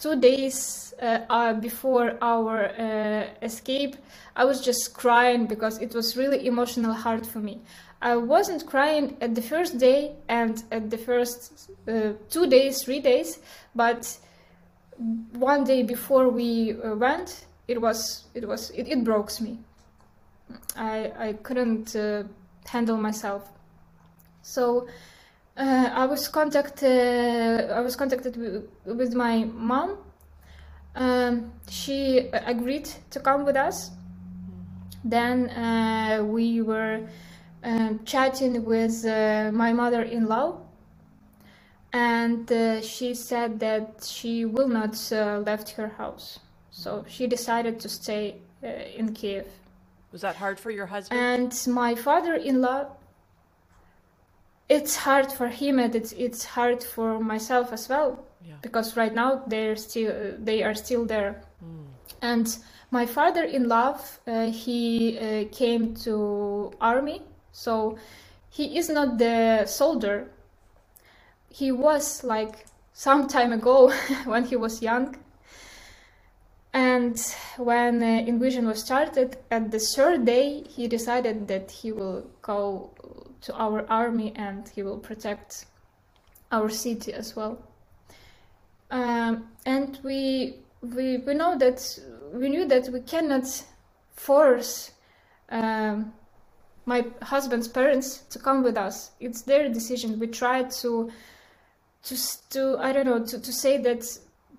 two 0.00 0.16
days 0.18 0.94
uh, 1.00 1.20
uh, 1.28 1.52
before 1.52 2.16
our 2.22 2.70
uh, 2.70 3.26
escape, 3.42 3.96
I 4.34 4.44
was 4.44 4.60
just 4.60 4.94
crying 4.94 5.46
because 5.46 5.78
it 5.78 5.94
was 5.94 6.16
really 6.16 6.46
emotional 6.46 6.94
hard 6.94 7.26
for 7.26 7.38
me. 7.38 7.60
I 8.02 8.16
wasn't 8.16 8.66
crying 8.66 9.18
at 9.20 9.34
the 9.34 9.42
first 9.42 9.78
day 9.78 10.12
and 10.28 10.62
at 10.72 10.88
the 10.90 10.96
first 10.96 11.70
uh, 11.86 12.12
two 12.30 12.46
days, 12.46 12.82
three 12.82 13.00
days, 13.00 13.40
but 13.74 14.16
one 15.32 15.64
day 15.64 15.82
before 15.82 16.28
we 16.28 16.76
uh, 16.82 16.94
went, 16.94 17.46
it 17.68 17.80
was 17.80 18.24
it 18.34 18.46
was 18.46 18.70
it, 18.70 18.88
it 18.88 19.04
broke 19.04 19.40
me. 19.40 19.58
I 20.76 21.12
I 21.18 21.32
couldn't 21.42 21.96
uh, 21.96 22.24
handle 22.66 22.96
myself. 22.96 23.48
So 24.42 24.86
uh, 25.56 25.90
I 25.92 26.06
was 26.06 26.28
contacted. 26.28 27.70
I 27.70 27.80
was 27.80 27.96
contacted 27.96 28.36
with, 28.36 28.68
with 28.84 29.14
my 29.14 29.44
mom. 29.44 29.98
Um, 30.94 31.52
she 31.68 32.30
agreed 32.32 32.88
to 33.10 33.20
come 33.20 33.44
with 33.44 33.56
us. 33.56 33.90
Then 35.04 35.50
uh, 35.50 36.24
we 36.24 36.62
were 36.62 37.06
um, 37.62 38.00
chatting 38.04 38.64
with 38.64 39.04
uh, 39.04 39.50
my 39.52 39.72
mother-in-law, 39.72 40.58
and 41.92 42.50
uh, 42.52 42.80
she 42.80 43.14
said 43.14 43.60
that 43.60 44.04
she 44.04 44.44
will 44.44 44.68
not 44.68 44.96
uh, 45.12 45.38
left 45.38 45.70
her 45.70 45.88
house. 45.88 46.38
So 46.70 47.04
she 47.08 47.26
decided 47.26 47.80
to 47.80 47.88
stay 47.88 48.36
uh, 48.62 48.68
in 48.68 49.12
Kiev. 49.12 49.46
Was 50.12 50.22
that 50.22 50.36
hard 50.36 50.58
for 50.58 50.70
your 50.70 50.86
husband? 50.86 51.20
And 51.20 51.74
my 51.74 51.94
father-in-law 51.94 52.86
it's 54.70 54.94
hard 54.94 55.30
for 55.32 55.48
him 55.48 55.78
and 55.80 55.94
it's 55.94 56.12
it's 56.12 56.44
hard 56.44 56.82
for 56.82 57.18
myself 57.18 57.72
as 57.72 57.88
well 57.88 58.24
yeah. 58.46 58.54
because 58.62 58.96
right 58.96 59.14
now 59.14 59.42
they're 59.48 59.76
still 59.76 60.12
they 60.38 60.62
are 60.62 60.74
still 60.74 61.04
there 61.04 61.42
mm. 61.62 61.84
and 62.22 62.58
my 62.92 63.04
father-in-law 63.04 63.98
uh, 64.26 64.46
he 64.46 65.18
uh, 65.18 65.44
came 65.50 65.92
to 65.94 66.72
army 66.80 67.20
so 67.50 67.98
he 68.48 68.78
is 68.78 68.88
not 68.88 69.18
the 69.18 69.66
soldier 69.66 70.30
he 71.50 71.70
was 71.72 72.24
like 72.24 72.66
some 72.92 73.28
time 73.28 73.52
ago 73.52 73.90
when 74.24 74.44
he 74.44 74.56
was 74.56 74.80
young 74.80 75.16
and 76.72 77.20
when 77.56 78.02
uh, 78.02 78.06
invasion 78.06 78.66
was 78.66 78.80
started 78.80 79.36
at 79.50 79.70
the 79.70 79.78
third 79.78 80.24
day 80.24 80.62
he 80.62 80.86
decided 80.86 81.48
that 81.48 81.70
he 81.70 81.92
will 81.92 82.24
go 82.42 82.90
to 83.40 83.54
our 83.54 83.84
army 83.90 84.32
and 84.36 84.68
he 84.68 84.82
will 84.82 84.98
protect 84.98 85.66
our 86.52 86.68
city 86.68 87.12
as 87.12 87.34
well. 87.36 87.58
Um, 88.90 89.48
and 89.66 89.98
we, 90.02 90.56
we, 90.82 91.18
we 91.18 91.34
know 91.34 91.56
that 91.58 91.98
we 92.32 92.48
knew 92.48 92.66
that 92.66 92.88
we 92.88 93.00
cannot 93.00 93.46
force 94.12 94.92
um, 95.50 96.12
my 96.86 97.04
husband's 97.22 97.68
parents 97.68 98.18
to 98.30 98.38
come 98.38 98.62
with 98.62 98.76
us. 98.76 99.12
It's 99.20 99.42
their 99.42 99.68
decision. 99.68 100.18
We 100.18 100.26
tried 100.26 100.70
to, 100.82 101.10
to, 102.04 102.48
to 102.50 102.78
I 102.78 102.92
don't 102.92 103.06
know, 103.06 103.24
to, 103.24 103.40
to 103.40 103.52
say 103.52 103.78
that, 103.78 104.02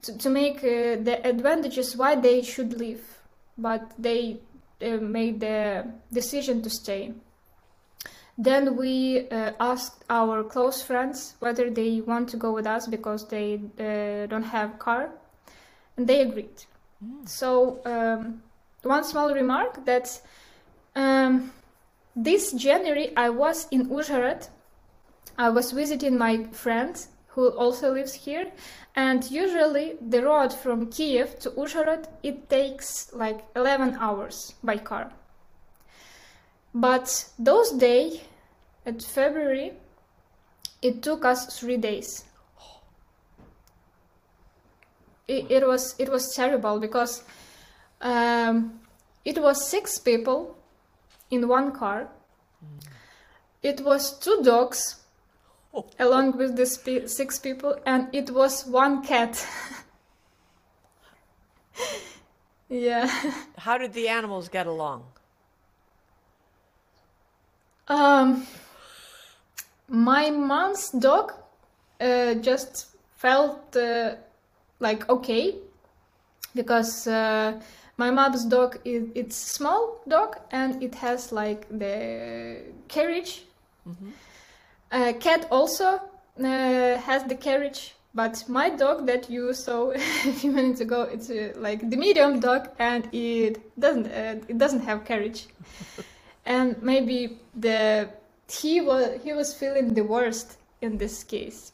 to, 0.04 0.18
to 0.18 0.30
make 0.30 0.58
uh, 0.58 0.98
the 1.02 1.20
advantages 1.24 1.96
why 1.98 2.16
they 2.16 2.42
should 2.42 2.74
leave, 2.74 3.04
but 3.58 3.92
they 3.98 4.40
uh, 4.82 4.98
made 4.98 5.40
the 5.40 5.86
decision 6.12 6.62
to 6.62 6.70
stay. 6.70 7.14
Then 8.38 8.76
we 8.76 9.30
uh, 9.30 9.52
asked 9.60 10.04
our 10.10 10.44
close 10.44 10.82
friends 10.82 11.36
whether 11.40 11.70
they 11.70 12.02
want 12.02 12.30
to 12.30 12.38
go 12.38 12.52
with 12.52 12.66
us 12.66 12.88
because 12.88 13.28
they 13.28 13.62
uh, 13.78 14.26
don't 14.28 14.44
have 14.44 14.80
car, 14.80 15.10
and 15.98 16.08
they 16.08 16.22
agreed. 16.22 16.64
Mm. 17.04 17.28
So 17.28 17.82
um, 17.86 18.42
one 18.84 19.04
small 19.04 19.34
remark 19.34 19.86
that 19.86 20.20
um, 20.96 21.52
this 22.16 22.52
January 22.54 23.16
I 23.16 23.30
was 23.30 23.68
in 23.70 23.90
Uzhhorod. 23.90 24.50
I 25.38 25.50
was 25.50 25.72
visiting 25.72 26.18
my 26.18 26.44
friend 26.52 26.96
who 27.34 27.50
also 27.50 27.94
lives 27.94 28.14
here, 28.14 28.52
and 28.96 29.30
usually 29.32 29.96
the 30.02 30.22
road 30.24 30.54
from 30.54 30.92
Kiev 30.92 31.40
to 31.40 31.52
Uzhhorod 31.52 32.08
it 32.24 32.50
takes 32.50 33.14
like 33.14 33.46
11 33.56 33.98
hours 34.00 34.54
by 34.64 34.78
car. 34.78 35.12
But 36.74 37.30
those 37.40 37.72
days, 37.72 38.20
at 38.86 39.02
February, 39.02 39.74
it 40.82 41.02
took 41.02 41.24
us 41.24 41.60
three 41.60 41.78
days. 41.78 42.26
It, 45.28 45.50
it 45.50 45.68
was 45.68 45.96
it 46.00 46.10
was 46.10 46.34
terrible 46.36 46.80
because 46.80 47.24
um, 48.02 48.80
it 49.24 49.42
was 49.42 49.70
six 49.70 50.00
people 50.00 50.58
in 51.30 51.48
one 51.48 51.72
car. 51.72 52.10
It 53.62 53.82
was 53.82 54.18
two 54.20 54.42
dogs 54.44 55.01
along 56.00 56.38
with 56.38 56.56
the 56.56 56.66
sp- 56.66 57.08
six 57.08 57.40
people, 57.40 57.76
and 57.86 58.08
it 58.14 58.32
was 58.32 58.66
one 58.66 59.04
cat. 59.04 59.46
yeah. 62.70 63.08
How 63.58 63.78
did 63.78 63.94
the 63.94 64.08
animals 64.08 64.50
get 64.50 64.68
along? 64.68 65.04
Um, 67.88 68.48
my 69.88 70.30
mom's 70.30 70.90
dog 70.92 71.34
uh, 72.00 72.36
just 72.36 72.88
felt 73.18 73.76
uh, 73.76 74.16
like 74.80 75.10
okay 75.10 75.56
because 76.56 77.08
uh, 77.08 77.60
my 77.98 78.10
mom's 78.10 78.46
dog 78.46 78.80
is 78.86 79.10
it's 79.14 79.36
small 79.36 80.02
dog 80.08 80.38
and 80.52 80.82
it 80.82 80.96
has 80.96 81.32
like 81.32 81.68
the 81.70 82.64
carriage. 82.88 83.44
Mm-hmm. 83.88 84.10
Cat 84.92 85.48
also 85.52 86.00
uh, 86.40 86.98
has 86.98 87.24
the 87.26 87.36
carriage, 87.36 87.96
but 88.14 88.44
my 88.48 88.70
dog 88.70 89.08
that 89.08 89.30
you 89.30 89.54
saw 89.54 89.92
a 89.96 90.00
few 90.00 90.52
minutes 90.52 90.82
ago, 90.82 91.04
it's 91.04 91.30
uh, 91.30 91.54
like 91.56 91.90
the 91.90 91.98
medium 91.98 92.40
dog 92.40 92.70
and 92.80 93.08
it 93.14 93.80
doesn't 93.80 94.08
uh, 94.08 94.36
it 94.48 94.58
doesn't 94.58 94.82
have 94.82 95.06
carriage. 95.06 95.48
and 96.46 96.82
maybe 96.82 97.40
the 97.56 98.10
he 98.50 98.82
was 98.82 99.22
he 99.24 99.34
was 99.34 99.54
feeling 99.54 99.94
the 99.94 100.04
worst 100.04 100.58
in 100.82 100.98
this 100.98 101.24
case. 101.24 101.72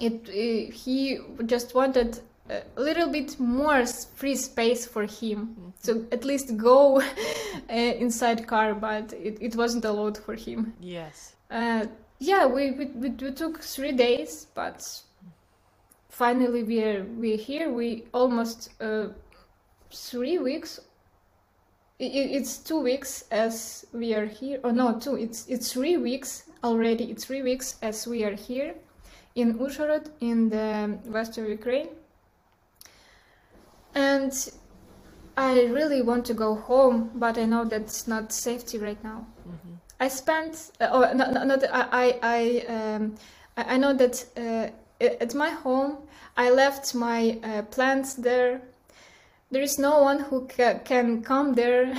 It, 0.00 0.28
it 0.28 0.72
he 0.72 1.18
just 1.46 1.74
wanted 1.74 2.20
a 2.50 2.62
little 2.76 3.08
bit 3.08 3.38
more 3.40 3.86
free 3.86 4.36
space 4.36 4.86
for 4.86 5.04
him 5.04 5.56
mm-hmm. 5.58 5.68
to 5.84 6.06
at 6.12 6.24
least 6.24 6.56
go 6.56 7.00
uh, 7.70 7.72
inside 7.72 8.46
car, 8.46 8.74
but 8.74 9.12
it, 9.14 9.38
it 9.40 9.56
wasn't 9.56 9.84
allowed 9.84 10.18
for 10.18 10.34
him. 10.34 10.74
Yes. 10.80 11.36
Uh, 11.54 11.86
yeah, 12.18 12.46
we, 12.46 12.72
we, 12.72 12.86
we, 12.86 13.10
took 13.30 13.60
three 13.60 13.92
days, 13.92 14.48
but 14.56 15.02
finally 16.08 16.64
we're 16.64 17.04
we're 17.04 17.36
here. 17.36 17.72
We 17.72 18.06
almost 18.12 18.70
uh, 18.82 19.10
three 19.92 20.38
weeks. 20.38 20.80
I- 22.00 22.04
i- 22.04 22.30
It's 22.38 22.58
two 22.58 22.80
weeks 22.80 23.24
as 23.30 23.86
we 23.92 24.14
are 24.14 24.26
here. 24.26 24.58
Oh 24.64 24.72
no, 24.72 24.98
two. 24.98 25.14
It's 25.16 25.46
it's 25.48 25.72
three 25.72 25.96
weeks 25.96 26.50
already. 26.64 27.04
It's 27.12 27.24
three 27.24 27.42
weeks 27.42 27.76
as 27.82 28.04
we 28.04 28.24
are 28.24 28.34
here 28.34 28.74
in 29.36 29.54
Uzhhorod 29.60 30.10
in 30.20 30.48
the 30.48 30.98
west 31.06 31.38
of 31.38 31.48
Ukraine. 31.48 31.88
And 33.94 34.32
I 35.36 35.66
really 35.66 36.02
want 36.02 36.24
to 36.26 36.34
go 36.34 36.56
home, 36.56 37.12
but 37.14 37.38
I 37.38 37.44
know 37.44 37.64
that's 37.64 38.08
not 38.08 38.32
safety 38.32 38.78
right 38.78 39.02
now. 39.04 39.26
I 40.00 40.08
spent. 40.08 40.72
Uh, 40.80 40.88
oh, 40.90 41.12
no, 41.14 41.30
no, 41.30 41.44
not. 41.44 41.64
I. 41.72 41.88
I. 41.92 42.18
I, 42.22 42.74
um, 42.74 43.14
I 43.56 43.74
I 43.74 43.76
know 43.76 43.94
that 43.94 44.24
uh, 44.36 44.68
at 45.00 45.34
my 45.34 45.50
home, 45.50 45.98
I 46.36 46.50
left 46.50 46.94
my 46.94 47.38
uh, 47.42 47.62
plants 47.62 48.14
there. 48.14 48.60
There 49.50 49.62
is 49.62 49.78
no 49.78 50.02
one 50.02 50.18
who 50.20 50.48
ca- 50.48 50.80
can 50.84 51.22
come 51.22 51.54
there 51.54 51.94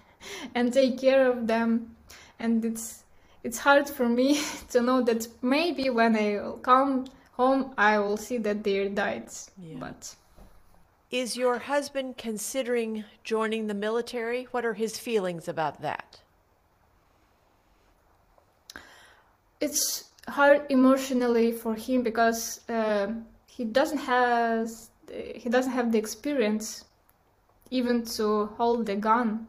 and 0.54 0.72
take 0.72 0.98
care 0.98 1.30
of 1.30 1.46
them, 1.46 1.94
and 2.38 2.64
it's 2.64 3.04
it's 3.42 3.58
hard 3.58 3.88
for 3.88 4.08
me 4.08 4.40
to 4.70 4.80
know 4.80 5.02
that 5.02 5.28
maybe 5.42 5.90
when 5.90 6.16
I 6.16 6.40
will 6.42 6.58
come 6.62 7.06
home, 7.32 7.74
I 7.76 7.98
will 7.98 8.16
see 8.16 8.38
that 8.38 8.64
they 8.64 8.88
died. 8.88 9.28
Yeah. 9.58 9.76
But 9.80 10.14
Is 11.10 11.36
your 11.36 11.58
husband 11.58 12.16
considering 12.16 13.04
joining 13.22 13.66
the 13.66 13.74
military? 13.74 14.44
What 14.50 14.64
are 14.64 14.74
his 14.74 14.98
feelings 14.98 15.48
about 15.48 15.82
that? 15.82 16.20
It's 19.64 20.04
hard 20.28 20.62
emotionally 20.68 21.50
for 21.50 21.74
him 21.74 22.02
because 22.02 22.60
uh, 22.68 23.08
he 23.46 23.64
doesn't 23.64 23.98
have 23.98 24.70
he 25.10 25.48
doesn't 25.48 25.72
have 25.72 25.90
the 25.90 25.98
experience 25.98 26.84
even 27.70 28.04
to 28.04 28.46
hold 28.58 28.86
the 28.86 28.96
gun. 28.96 29.46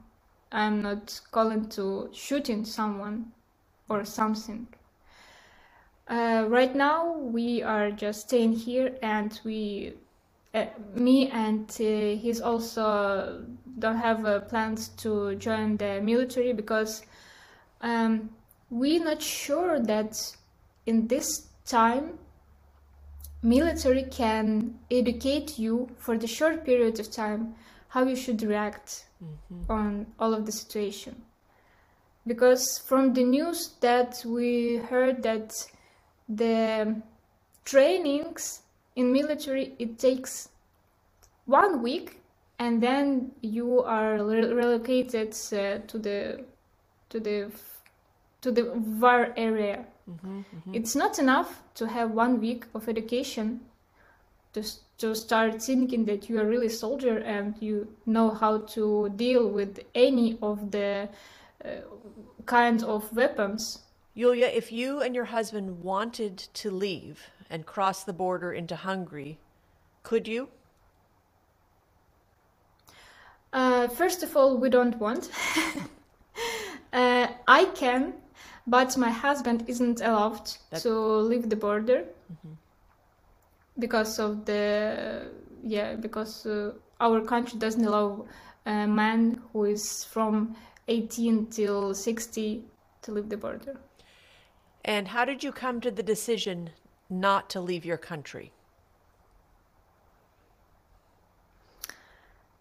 I'm 0.52 0.82
not 0.82 1.20
calling 1.32 1.68
to 1.70 2.10
shooting 2.14 2.64
someone 2.66 3.32
or 3.90 4.06
something. 4.06 4.68
Uh, 6.08 6.46
right 6.48 6.76
now 6.76 7.18
we 7.18 7.64
are 7.64 7.92
just 7.92 8.22
staying 8.28 8.54
here 8.54 8.96
and 9.02 9.40
we 9.44 9.94
uh, 10.54 10.66
me 10.94 11.30
and 11.30 11.70
uh, 11.72 12.22
he's 12.22 12.40
also 12.40 13.44
don't 13.80 13.98
have 13.98 14.26
uh, 14.26 14.40
plans 14.42 14.90
to 15.04 15.36
join 15.36 15.78
the 15.78 16.00
military 16.02 16.54
because 16.54 17.04
um, 17.82 18.30
we're 18.70 19.04
not 19.04 19.22
sure 19.22 19.80
that 19.80 20.18
in 20.86 21.08
this 21.08 21.48
time 21.66 22.18
military 23.42 24.04
can 24.04 24.80
educate 24.90 25.60
you 25.60 25.88
for 25.98 26.18
the 26.18 26.28
short 26.28 26.66
period 26.66 27.00
of 27.00 27.12
time 27.12 27.56
how 27.90 28.04
you 28.04 28.16
should 28.16 28.42
react 28.42 29.06
on 29.70 30.06
all 30.20 30.34
of 30.34 30.46
the 30.46 30.52
situation. 30.52 31.16
Because 32.28 32.80
from 32.86 33.14
the 33.14 33.24
news 33.24 33.76
that 33.82 34.24
we 34.26 34.78
heard 34.78 35.24
that 35.24 35.54
the 36.28 37.02
trainings 37.64 38.62
in 38.96 39.12
military 39.12 39.76
it 39.80 40.00
takes 40.00 40.50
one 41.46 41.84
week 41.84 42.20
and 42.58 42.82
then 42.82 43.32
you 43.42 43.84
are 43.84 44.24
re- 44.24 44.52
relocated 44.52 45.36
uh, 45.54 45.80
to 45.88 46.00
the 46.00 46.44
to 47.10 47.20
the 47.20 47.52
to 48.46 48.52
the 48.52 48.66
war 49.04 49.22
area 49.36 49.86
it's 50.80 50.96
not 50.96 51.18
enough 51.20 51.64
to 51.74 51.88
have 51.88 52.12
one 52.12 52.40
week 52.40 52.66
of 52.76 52.88
education 52.88 53.60
to, 54.54 54.64
to 55.00 55.16
start 55.16 55.62
thinking 55.62 56.06
that 56.06 56.30
you 56.30 56.40
are 56.40 56.46
really 56.46 56.70
soldier 56.70 57.18
and 57.36 57.56
you 57.60 57.88
know 58.06 58.30
how 58.30 58.60
to 58.76 59.10
deal 59.16 59.50
with 59.50 59.80
any 59.96 60.38
of 60.44 60.70
the 60.70 61.10
uh, 61.64 61.70
kind 62.46 62.84
of 62.84 63.12
weapons 63.16 63.80
Yulia, 64.18 64.48
if 64.48 64.72
you 64.72 65.02
and 65.02 65.14
your 65.14 65.26
husband 65.26 65.84
wanted 65.84 66.38
to 66.38 66.72
leave 66.72 67.32
and 67.50 67.66
cross 67.66 68.06
the 68.06 68.14
border 68.14 68.54
into 68.54 68.78
Hungary, 68.78 69.40
could 70.04 70.26
you? 70.26 70.48
Uh, 73.52 73.90
first 73.90 74.24
of 74.24 74.38
all, 74.38 74.58
we 74.58 74.70
don't 74.70 74.98
want. 75.00 75.30
uh, 76.94 77.28
I 77.46 77.66
can, 77.76 78.14
but 78.68 78.98
my 78.98 79.10
husband 79.10 79.64
isn't 79.68 80.02
allowed 80.02 80.50
That- 80.70 80.82
to 80.82 80.92
leave 81.18 81.50
the 81.50 81.56
border 81.56 82.06
because 83.78 84.20
of 84.20 84.46
the 84.46 85.32
yeah 85.64 85.96
because 85.96 86.46
uh, 86.46 86.72
our 87.00 87.22
country 87.22 87.60
doesn't 87.60 87.86
allow 87.86 88.26
a 88.66 88.88
man 88.88 89.42
who 89.52 89.66
is 89.66 90.04
from 90.06 90.56
18 90.88 91.48
till 91.48 91.94
60 91.94 92.64
to 93.02 93.12
leave 93.12 93.30
the 93.30 93.38
border. 93.38 93.78
And 94.84 95.08
how 95.08 95.26
did 95.26 95.44
you 95.44 95.52
come 95.52 95.82
to 95.82 95.92
the 95.92 96.04
decision 96.04 96.72
not 97.10 97.50
to 97.52 97.60
leave 97.60 97.86
your 97.86 97.98
country? 97.98 98.52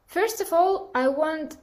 First 0.07 0.41
of 0.41 0.53
all, 0.53 0.91
I 0.95 1.09
want 1.09 1.57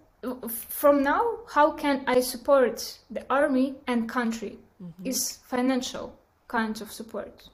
from 0.47 1.03
now 1.03 1.39
how 1.49 1.71
can 1.71 2.03
I 2.07 2.19
support 2.21 2.99
the 3.09 3.25
army 3.29 3.75
and 3.87 4.07
country 4.07 4.59
is 5.03 5.39
financial 5.47 6.17
kind 6.47 6.81
of 6.81 6.91
support. 6.91 7.49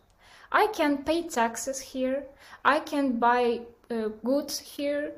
I 0.52 0.68
can 0.68 1.04
pay 1.04 1.28
taxes 1.28 1.80
here. 1.80 2.24
I 2.64 2.80
can 2.80 3.20
buy 3.20 3.62
uh, 3.92 4.10
goods 4.24 4.60
here. 4.60 5.12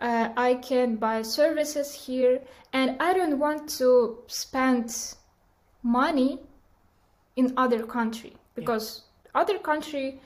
Uh, 0.00 0.30
I 0.36 0.54
can 0.54 0.96
buy 0.96 1.22
services 1.22 1.94
here, 1.94 2.40
and 2.72 3.00
I 3.00 3.12
don't 3.14 3.38
want 3.38 3.68
to 3.78 4.18
spend 4.26 5.14
money 5.82 6.40
in 7.36 7.54
other 7.56 7.84
country 7.86 8.32
because 8.56 9.02
other 9.34 9.58
country 9.58 10.20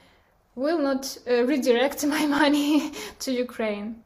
will 0.54 0.78
not 0.78 1.18
uh, 1.28 1.44
redirect 1.44 2.06
my 2.16 2.24
money 2.26 2.92
to 3.18 3.32
Ukraine. 3.32 4.02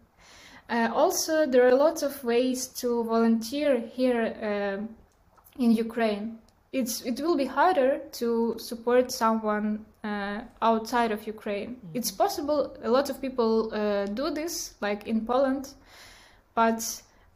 Uh, 0.71 0.89
also, 0.95 1.47
there 1.47 1.67
are 1.67 1.75
lots 1.75 2.03
of 2.03 2.23
ways 2.23 2.69
to 2.69 3.05
volunteer 3.05 3.81
here 3.81 4.23
um 4.43 4.89
in 5.59 5.73
Ukraine. 5.73 6.39
It's 6.73 7.03
it 7.03 7.21
will 7.21 7.37
be 7.37 7.47
harder 7.47 8.01
to 8.13 8.55
support 8.59 9.11
someone 9.11 9.85
uh, 10.05 10.41
outside 10.63 11.11
of 11.13 11.27
Ukraine. 11.27 11.77
It's 11.95 12.11
possible. 12.11 12.77
A 12.83 12.91
lot 12.91 13.11
of 13.11 13.21
people 13.21 13.75
uh, 13.75 14.07
do 14.07 14.31
this, 14.31 14.75
like 14.81 15.07
in 15.07 15.27
Poland, 15.27 15.75
but 16.55 16.81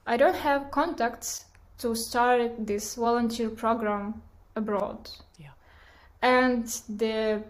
I 0.06 0.16
don't 0.16 0.36
have 0.36 0.70
contacts 0.70 1.46
to 1.78 1.94
start 1.94 2.66
this 2.66 2.94
volunteer 2.94 3.50
program 3.50 4.22
abroad. 4.54 5.10
Yeah. 5.38 5.54
And 6.22 6.66
the 6.88 7.42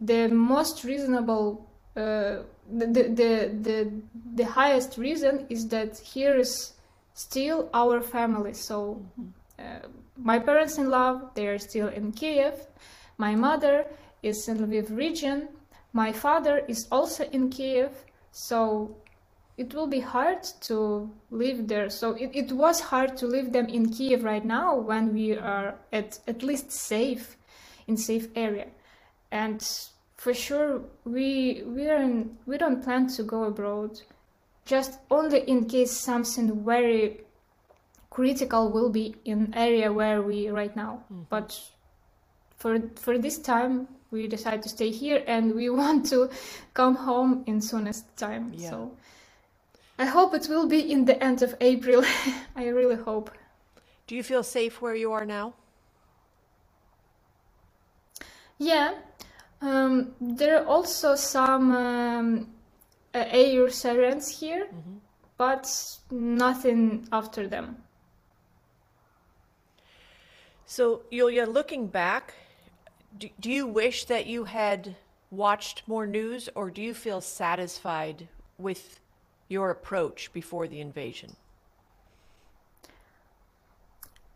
the 0.00 0.28
most 0.28 0.84
reasonable 0.84 1.66
uh, 1.96 2.36
the, 2.72 2.86
the 2.86 3.50
the 3.68 3.92
the 4.34 4.44
highest 4.44 4.96
reason 4.96 5.46
is 5.48 5.68
that 5.68 5.98
here 5.98 6.36
is 6.36 6.72
still 7.14 7.68
our 7.74 8.00
family. 8.00 8.54
So 8.54 9.04
uh, 9.58 9.86
my 10.16 10.38
parents 10.38 10.78
in 10.78 10.88
law 10.90 11.30
they 11.34 11.46
are 11.48 11.58
still 11.58 11.88
in 11.88 12.12
kiev. 12.12 12.54
My 13.18 13.34
mother 13.34 13.86
is 14.22 14.48
in 14.48 14.58
lviv 14.58 14.96
region. 14.96 15.48
My 15.92 16.12
father 16.12 16.64
is 16.68 16.88
also 16.90 17.24
in 17.32 17.50
kiev. 17.50 17.90
So 18.32 18.96
it 19.58 19.74
will 19.74 19.86
be 19.86 20.00
hard 20.00 20.42
to 20.62 21.10
live 21.30 21.68
there. 21.68 21.90
So 21.90 22.14
it, 22.14 22.30
it 22.34 22.52
was 22.52 22.80
hard 22.80 23.16
to 23.18 23.26
leave 23.26 23.52
them 23.52 23.66
in 23.66 23.90
kiev 23.90 24.24
right 24.24 24.44
now 24.44 24.76
when 24.76 25.12
we 25.12 25.36
are 25.36 25.74
at 25.92 26.18
at 26.26 26.42
least 26.42 26.72
safe 26.72 27.36
in 27.86 27.96
safe 27.96 28.28
area. 28.34 28.68
And 29.30 29.62
for 30.22 30.32
sure 30.32 30.80
we 31.04 31.64
we 31.66 31.88
are 31.90 32.00
in, 32.00 32.38
we 32.46 32.56
don't 32.56 32.80
plan 32.84 33.08
to 33.08 33.24
go 33.24 33.42
abroad. 33.42 34.00
Just 34.64 35.00
only 35.10 35.40
in 35.40 35.64
case 35.66 35.90
something 35.90 36.64
very 36.64 37.22
critical 38.08 38.70
will 38.70 38.88
be 38.88 39.16
in 39.24 39.52
area 39.52 39.92
where 39.92 40.22
we 40.22 40.48
right 40.48 40.76
now. 40.76 41.02
Mm-hmm. 41.12 41.22
But 41.28 41.60
for 42.56 42.78
for 42.94 43.18
this 43.18 43.38
time 43.38 43.88
we 44.12 44.28
decide 44.28 44.62
to 44.62 44.68
stay 44.68 44.90
here 44.90 45.24
and 45.34 45.56
we 45.56 45.68
want 45.70 46.06
to 46.10 46.30
come 46.72 46.94
home 46.94 47.42
in 47.46 47.60
soonest 47.60 48.04
time. 48.16 48.52
Yeah. 48.54 48.70
so 48.70 48.92
i 49.98 50.06
hope 50.06 50.34
it 50.34 50.46
will 50.48 50.68
be 50.68 50.80
in 50.92 51.04
the 51.04 51.16
end 51.28 51.42
of 51.42 51.54
april. 51.60 52.04
I 52.62 52.68
really 52.68 53.00
hope. 53.08 53.30
Do 54.06 54.14
you 54.14 54.22
feel 54.22 54.44
safe 54.44 54.80
where 54.80 54.94
you 54.94 55.10
are 55.12 55.26
now? 55.26 55.54
Yeah, 58.58 58.94
um, 59.62 60.12
there 60.20 60.60
are 60.60 60.66
also 60.66 61.14
some 61.14 61.74
um, 61.74 62.48
uh, 63.14 63.24
air 63.28 63.70
sirens 63.70 64.28
here, 64.28 64.68
but 65.38 65.66
nothing 66.10 67.08
after 67.12 67.46
them. 67.46 67.76
So, 70.66 71.02
Yulia, 71.10 71.46
looking 71.46 71.86
back, 71.86 72.34
do, 73.18 73.28
do 73.38 73.50
you 73.50 73.66
wish 73.66 74.06
that 74.06 74.26
you 74.26 74.44
had 74.44 74.96
watched 75.30 75.82
more 75.86 76.06
news 76.06 76.48
or 76.54 76.70
do 76.70 76.82
you 76.82 76.94
feel 76.94 77.20
satisfied 77.20 78.28
with 78.58 79.00
your 79.48 79.70
approach 79.70 80.32
before 80.32 80.66
the 80.66 80.80
invasion? 80.80 81.36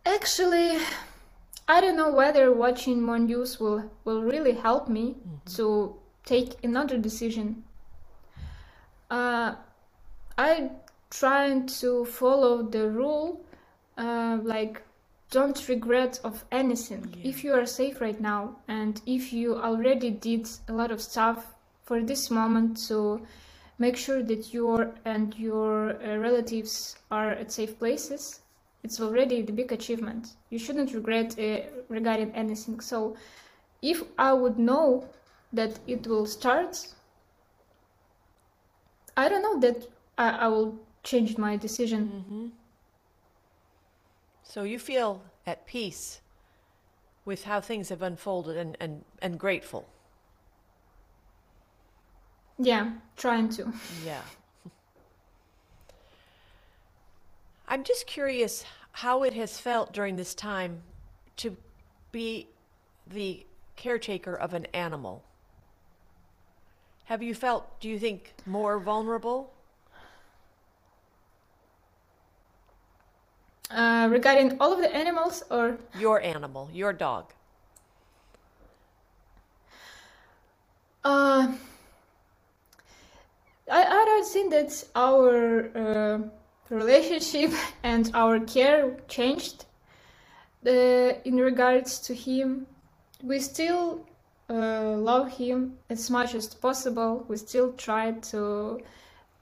Actually, 0.05 0.79
I 1.69 1.81
don't 1.81 1.97
know 1.97 2.13
whether 2.13 2.53
watching 2.53 3.03
more 3.03 3.19
news 3.19 3.59
will, 3.59 3.91
will 4.05 4.23
really 4.23 4.53
help 4.53 4.89
me 4.89 5.15
mm-hmm. 5.15 5.55
to 5.57 5.97
take 6.25 6.63
another 6.63 6.97
decision. 6.97 7.65
Uh, 9.11 9.55
I 10.39 10.71
trying 11.11 11.67
to 11.67 12.05
follow 12.05 12.63
the 12.63 12.89
rule, 12.91 13.45
uh, 13.97 14.39
like 14.43 14.83
don't 15.31 15.69
regret 15.69 16.21
of 16.25 16.45
anything. 16.53 17.15
Yeah. 17.17 17.31
If 17.31 17.45
you 17.45 17.53
are 17.55 17.67
safe 17.67 18.01
right 18.01 18.21
now, 18.21 18.57
and 18.69 19.01
if 19.07 19.33
you 19.33 19.57
already 19.57 20.11
did 20.11 20.49
a 20.69 20.73
lot 20.73 20.91
of 20.91 21.01
stuff 21.01 21.55
for 21.85 22.03
this 22.03 22.31
moment 22.31 22.77
to 22.89 23.21
make 23.79 23.97
sure 23.97 24.23
that 24.23 24.53
you 24.55 24.93
and 25.05 25.35
your 25.37 26.03
uh, 26.03 26.17
relatives 26.17 26.97
are 27.11 27.31
at 27.31 27.53
safe 27.53 27.79
places, 27.79 28.41
it's 28.87 29.01
already 29.01 29.43
the 29.43 29.53
big 29.53 29.73
achievement. 29.73 30.37
You 30.51 30.59
shouldn't 30.59 30.95
regret 30.95 31.37
uh, 31.39 31.61
regarding 31.89 32.31
anything. 32.43 32.79
So, 32.81 33.17
if 33.83 33.99
I 34.17 34.33
would 34.33 34.59
know 34.59 35.09
that 35.53 35.73
it 35.89 36.07
will 36.07 36.27
start, 36.27 36.73
I 39.17 39.29
don't 39.29 39.43
know 39.43 39.59
that 39.61 39.89
I, 40.17 40.29
I 40.45 40.49
will 40.49 40.79
change 41.03 41.37
my 41.37 41.57
decision. 41.57 42.03
Mm-hmm. 42.09 42.47
So 44.45 44.63
you 44.63 44.79
feel 44.79 45.23
at 45.47 45.67
peace 45.67 46.21
with 47.25 47.45
how 47.45 47.61
things 47.61 47.89
have 47.89 48.03
unfolded 48.03 48.57
and, 48.57 48.77
and, 48.81 49.05
and 49.21 49.39
grateful. 49.39 49.89
Yeah, 52.59 52.93
trying 53.17 53.49
to. 53.51 53.73
Yeah. 54.05 54.23
I'm 57.69 57.83
just 57.83 58.07
curious 58.07 58.65
how 58.93 59.23
it 59.23 59.35
has 59.35 59.59
felt 59.59 59.93
during 59.93 60.17
this 60.17 60.35
time 60.35 60.83
to 61.39 61.57
be 62.13 62.49
the 63.07 63.45
caretaker 63.75 64.35
of 64.35 64.55
an 64.55 64.67
animal. 64.73 65.23
Have 67.07 67.23
you 67.23 67.35
felt, 67.35 67.81
do 67.81 67.89
you 67.89 67.99
think, 67.99 68.35
more 68.47 68.79
vulnerable? 68.79 69.53
Uh, 73.71 74.09
regarding 74.11 74.57
all 74.61 74.73
of 74.73 74.79
the 74.79 74.95
animals 74.95 75.43
or? 75.51 75.77
Your 75.99 76.21
animal, 76.23 76.71
your 76.73 76.93
dog. 76.93 77.33
Uh, 81.05 81.53
I, 83.71 83.85
I 83.85 84.05
don't 84.05 84.27
think 84.27 84.51
that 84.51 84.85
our 84.95 85.71
uh, 85.77 86.19
relationship 86.71 87.53
and 87.83 88.11
our 88.15 88.41
care 88.41 88.97
changed 89.09 89.65
uh, 90.67 90.71
in 91.25 91.37
regards 91.37 92.01
to 92.01 92.15
him. 92.15 92.67
We 93.23 93.41
still 93.41 94.05
uh, 94.49 94.93
love 94.93 95.37
him 95.37 95.79
as 95.91 96.11
much 96.11 96.35
as 96.35 96.47
possible. 96.55 97.25
We 97.29 97.37
still 97.37 97.73
try 97.73 98.13
to 98.13 98.81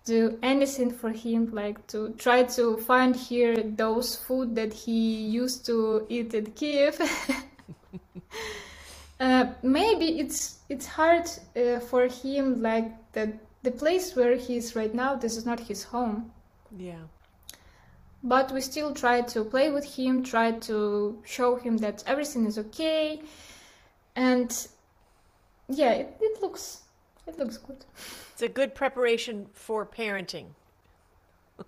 do 0.05 0.39
anything 0.43 0.91
for 0.91 1.11
him, 1.11 1.51
like 1.53 1.87
to 1.89 2.11
try 2.19 2.43
to 2.43 2.77
find 2.79 3.17
here 3.17 3.57
those 3.57 4.17
food 4.17 4.55
that 4.55 4.73
he 4.73 5.17
used 5.27 5.65
to 5.67 6.07
eat 6.09 6.35
at 6.35 6.55
Kiev. 6.55 7.01
uh, 9.21 9.47
maybe 9.63 10.21
it's 10.21 10.59
it's 10.69 10.87
hard 10.87 11.31
uh, 11.57 11.81
for 11.81 12.07
him, 12.07 12.63
like 12.63 12.93
that 13.13 13.29
the 13.63 13.71
place 13.71 14.15
where 14.15 14.37
he 14.37 14.57
is 14.57 14.77
right 14.77 14.95
now. 14.95 15.15
This 15.15 15.37
is 15.37 15.47
not 15.47 15.61
his 15.61 15.85
home. 15.85 16.31
Yeah. 16.77 17.03
But 18.23 18.53
we 18.53 18.61
still 18.61 18.95
try 18.95 19.21
to 19.21 19.45
play 19.45 19.71
with 19.71 19.85
him, 19.85 20.23
try 20.23 20.53
to 20.53 21.23
show 21.25 21.57
him 21.57 21.77
that 21.79 22.03
everything 22.07 22.47
is 22.47 22.59
okay, 22.59 23.21
and 24.17 24.51
yeah, 25.69 25.93
it, 25.93 26.17
it 26.21 26.41
looks 26.41 26.81
it 27.27 27.39
looks 27.39 27.59
good. 27.59 27.85
It's 28.33 28.43
a 28.43 28.49
good 28.49 28.75
preparation 28.75 29.47
for 29.53 29.87
parenting. 29.87 30.47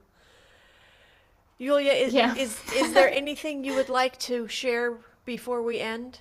Yulia, 1.59 1.93
is, 1.93 2.13
yeah. 2.13 2.35
is, 2.35 2.59
is 2.75 2.93
there 2.93 3.09
anything 3.11 3.65
you 3.65 3.75
would 3.75 3.89
like 3.89 4.19
to 4.21 4.49
share 4.49 4.95
before 5.25 5.63
we 5.63 5.81
end? 5.81 6.21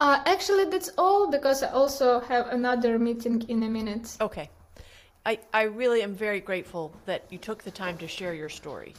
Uh, 0.00 0.22
actually, 0.26 0.64
that's 0.64 0.90
all 0.96 1.30
because 1.30 1.62
I 1.62 1.70
also 1.70 2.20
have 2.20 2.48
another 2.48 2.98
meeting 2.98 3.42
in 3.48 3.62
a 3.64 3.68
minute. 3.68 4.16
Okay. 4.20 4.48
I, 5.26 5.38
I 5.52 5.62
really 5.62 6.02
am 6.02 6.14
very 6.14 6.40
grateful 6.40 6.92
that 7.06 7.24
you 7.30 7.38
took 7.38 7.62
the 7.62 7.70
time 7.70 7.98
to 7.98 8.08
share 8.08 8.34
your 8.34 8.48
story. 8.48 8.94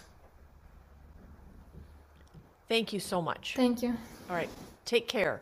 Thank 2.67 2.93
you 2.93 2.99
so 2.99 3.21
much. 3.21 3.55
Thank 3.55 3.81
you. 3.81 3.97
All 4.29 4.35
right. 4.35 4.49
Take 4.85 5.07
care. 5.07 5.41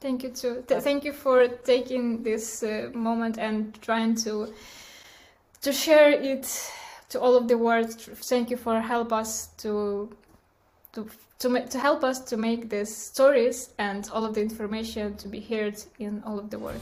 Thank 0.00 0.22
you 0.22 0.30
too. 0.30 0.64
Th- 0.66 0.82
thank 0.82 1.04
you 1.04 1.12
for 1.12 1.48
taking 1.48 2.22
this 2.22 2.62
uh, 2.62 2.90
moment 2.92 3.38
and 3.38 3.80
trying 3.80 4.16
to 4.16 4.52
to 5.62 5.72
share 5.72 6.10
it 6.10 6.44
to 7.08 7.20
all 7.20 7.36
of 7.36 7.48
the 7.48 7.56
world. 7.56 7.90
Thank 8.30 8.50
you 8.50 8.56
for 8.56 8.80
help 8.80 9.12
us 9.12 9.46
to 9.58 10.14
to 10.92 11.08
to, 11.38 11.48
ma- 11.48 11.66
to 11.70 11.78
help 11.78 12.04
us 12.04 12.20
to 12.30 12.36
make 12.36 12.68
these 12.68 12.94
stories 12.94 13.70
and 13.78 14.10
all 14.12 14.24
of 14.24 14.34
the 14.34 14.42
information 14.42 15.16
to 15.16 15.28
be 15.28 15.40
heard 15.40 15.76
in 15.98 16.22
all 16.26 16.38
of 16.38 16.50
the 16.50 16.58
world. 16.58 16.80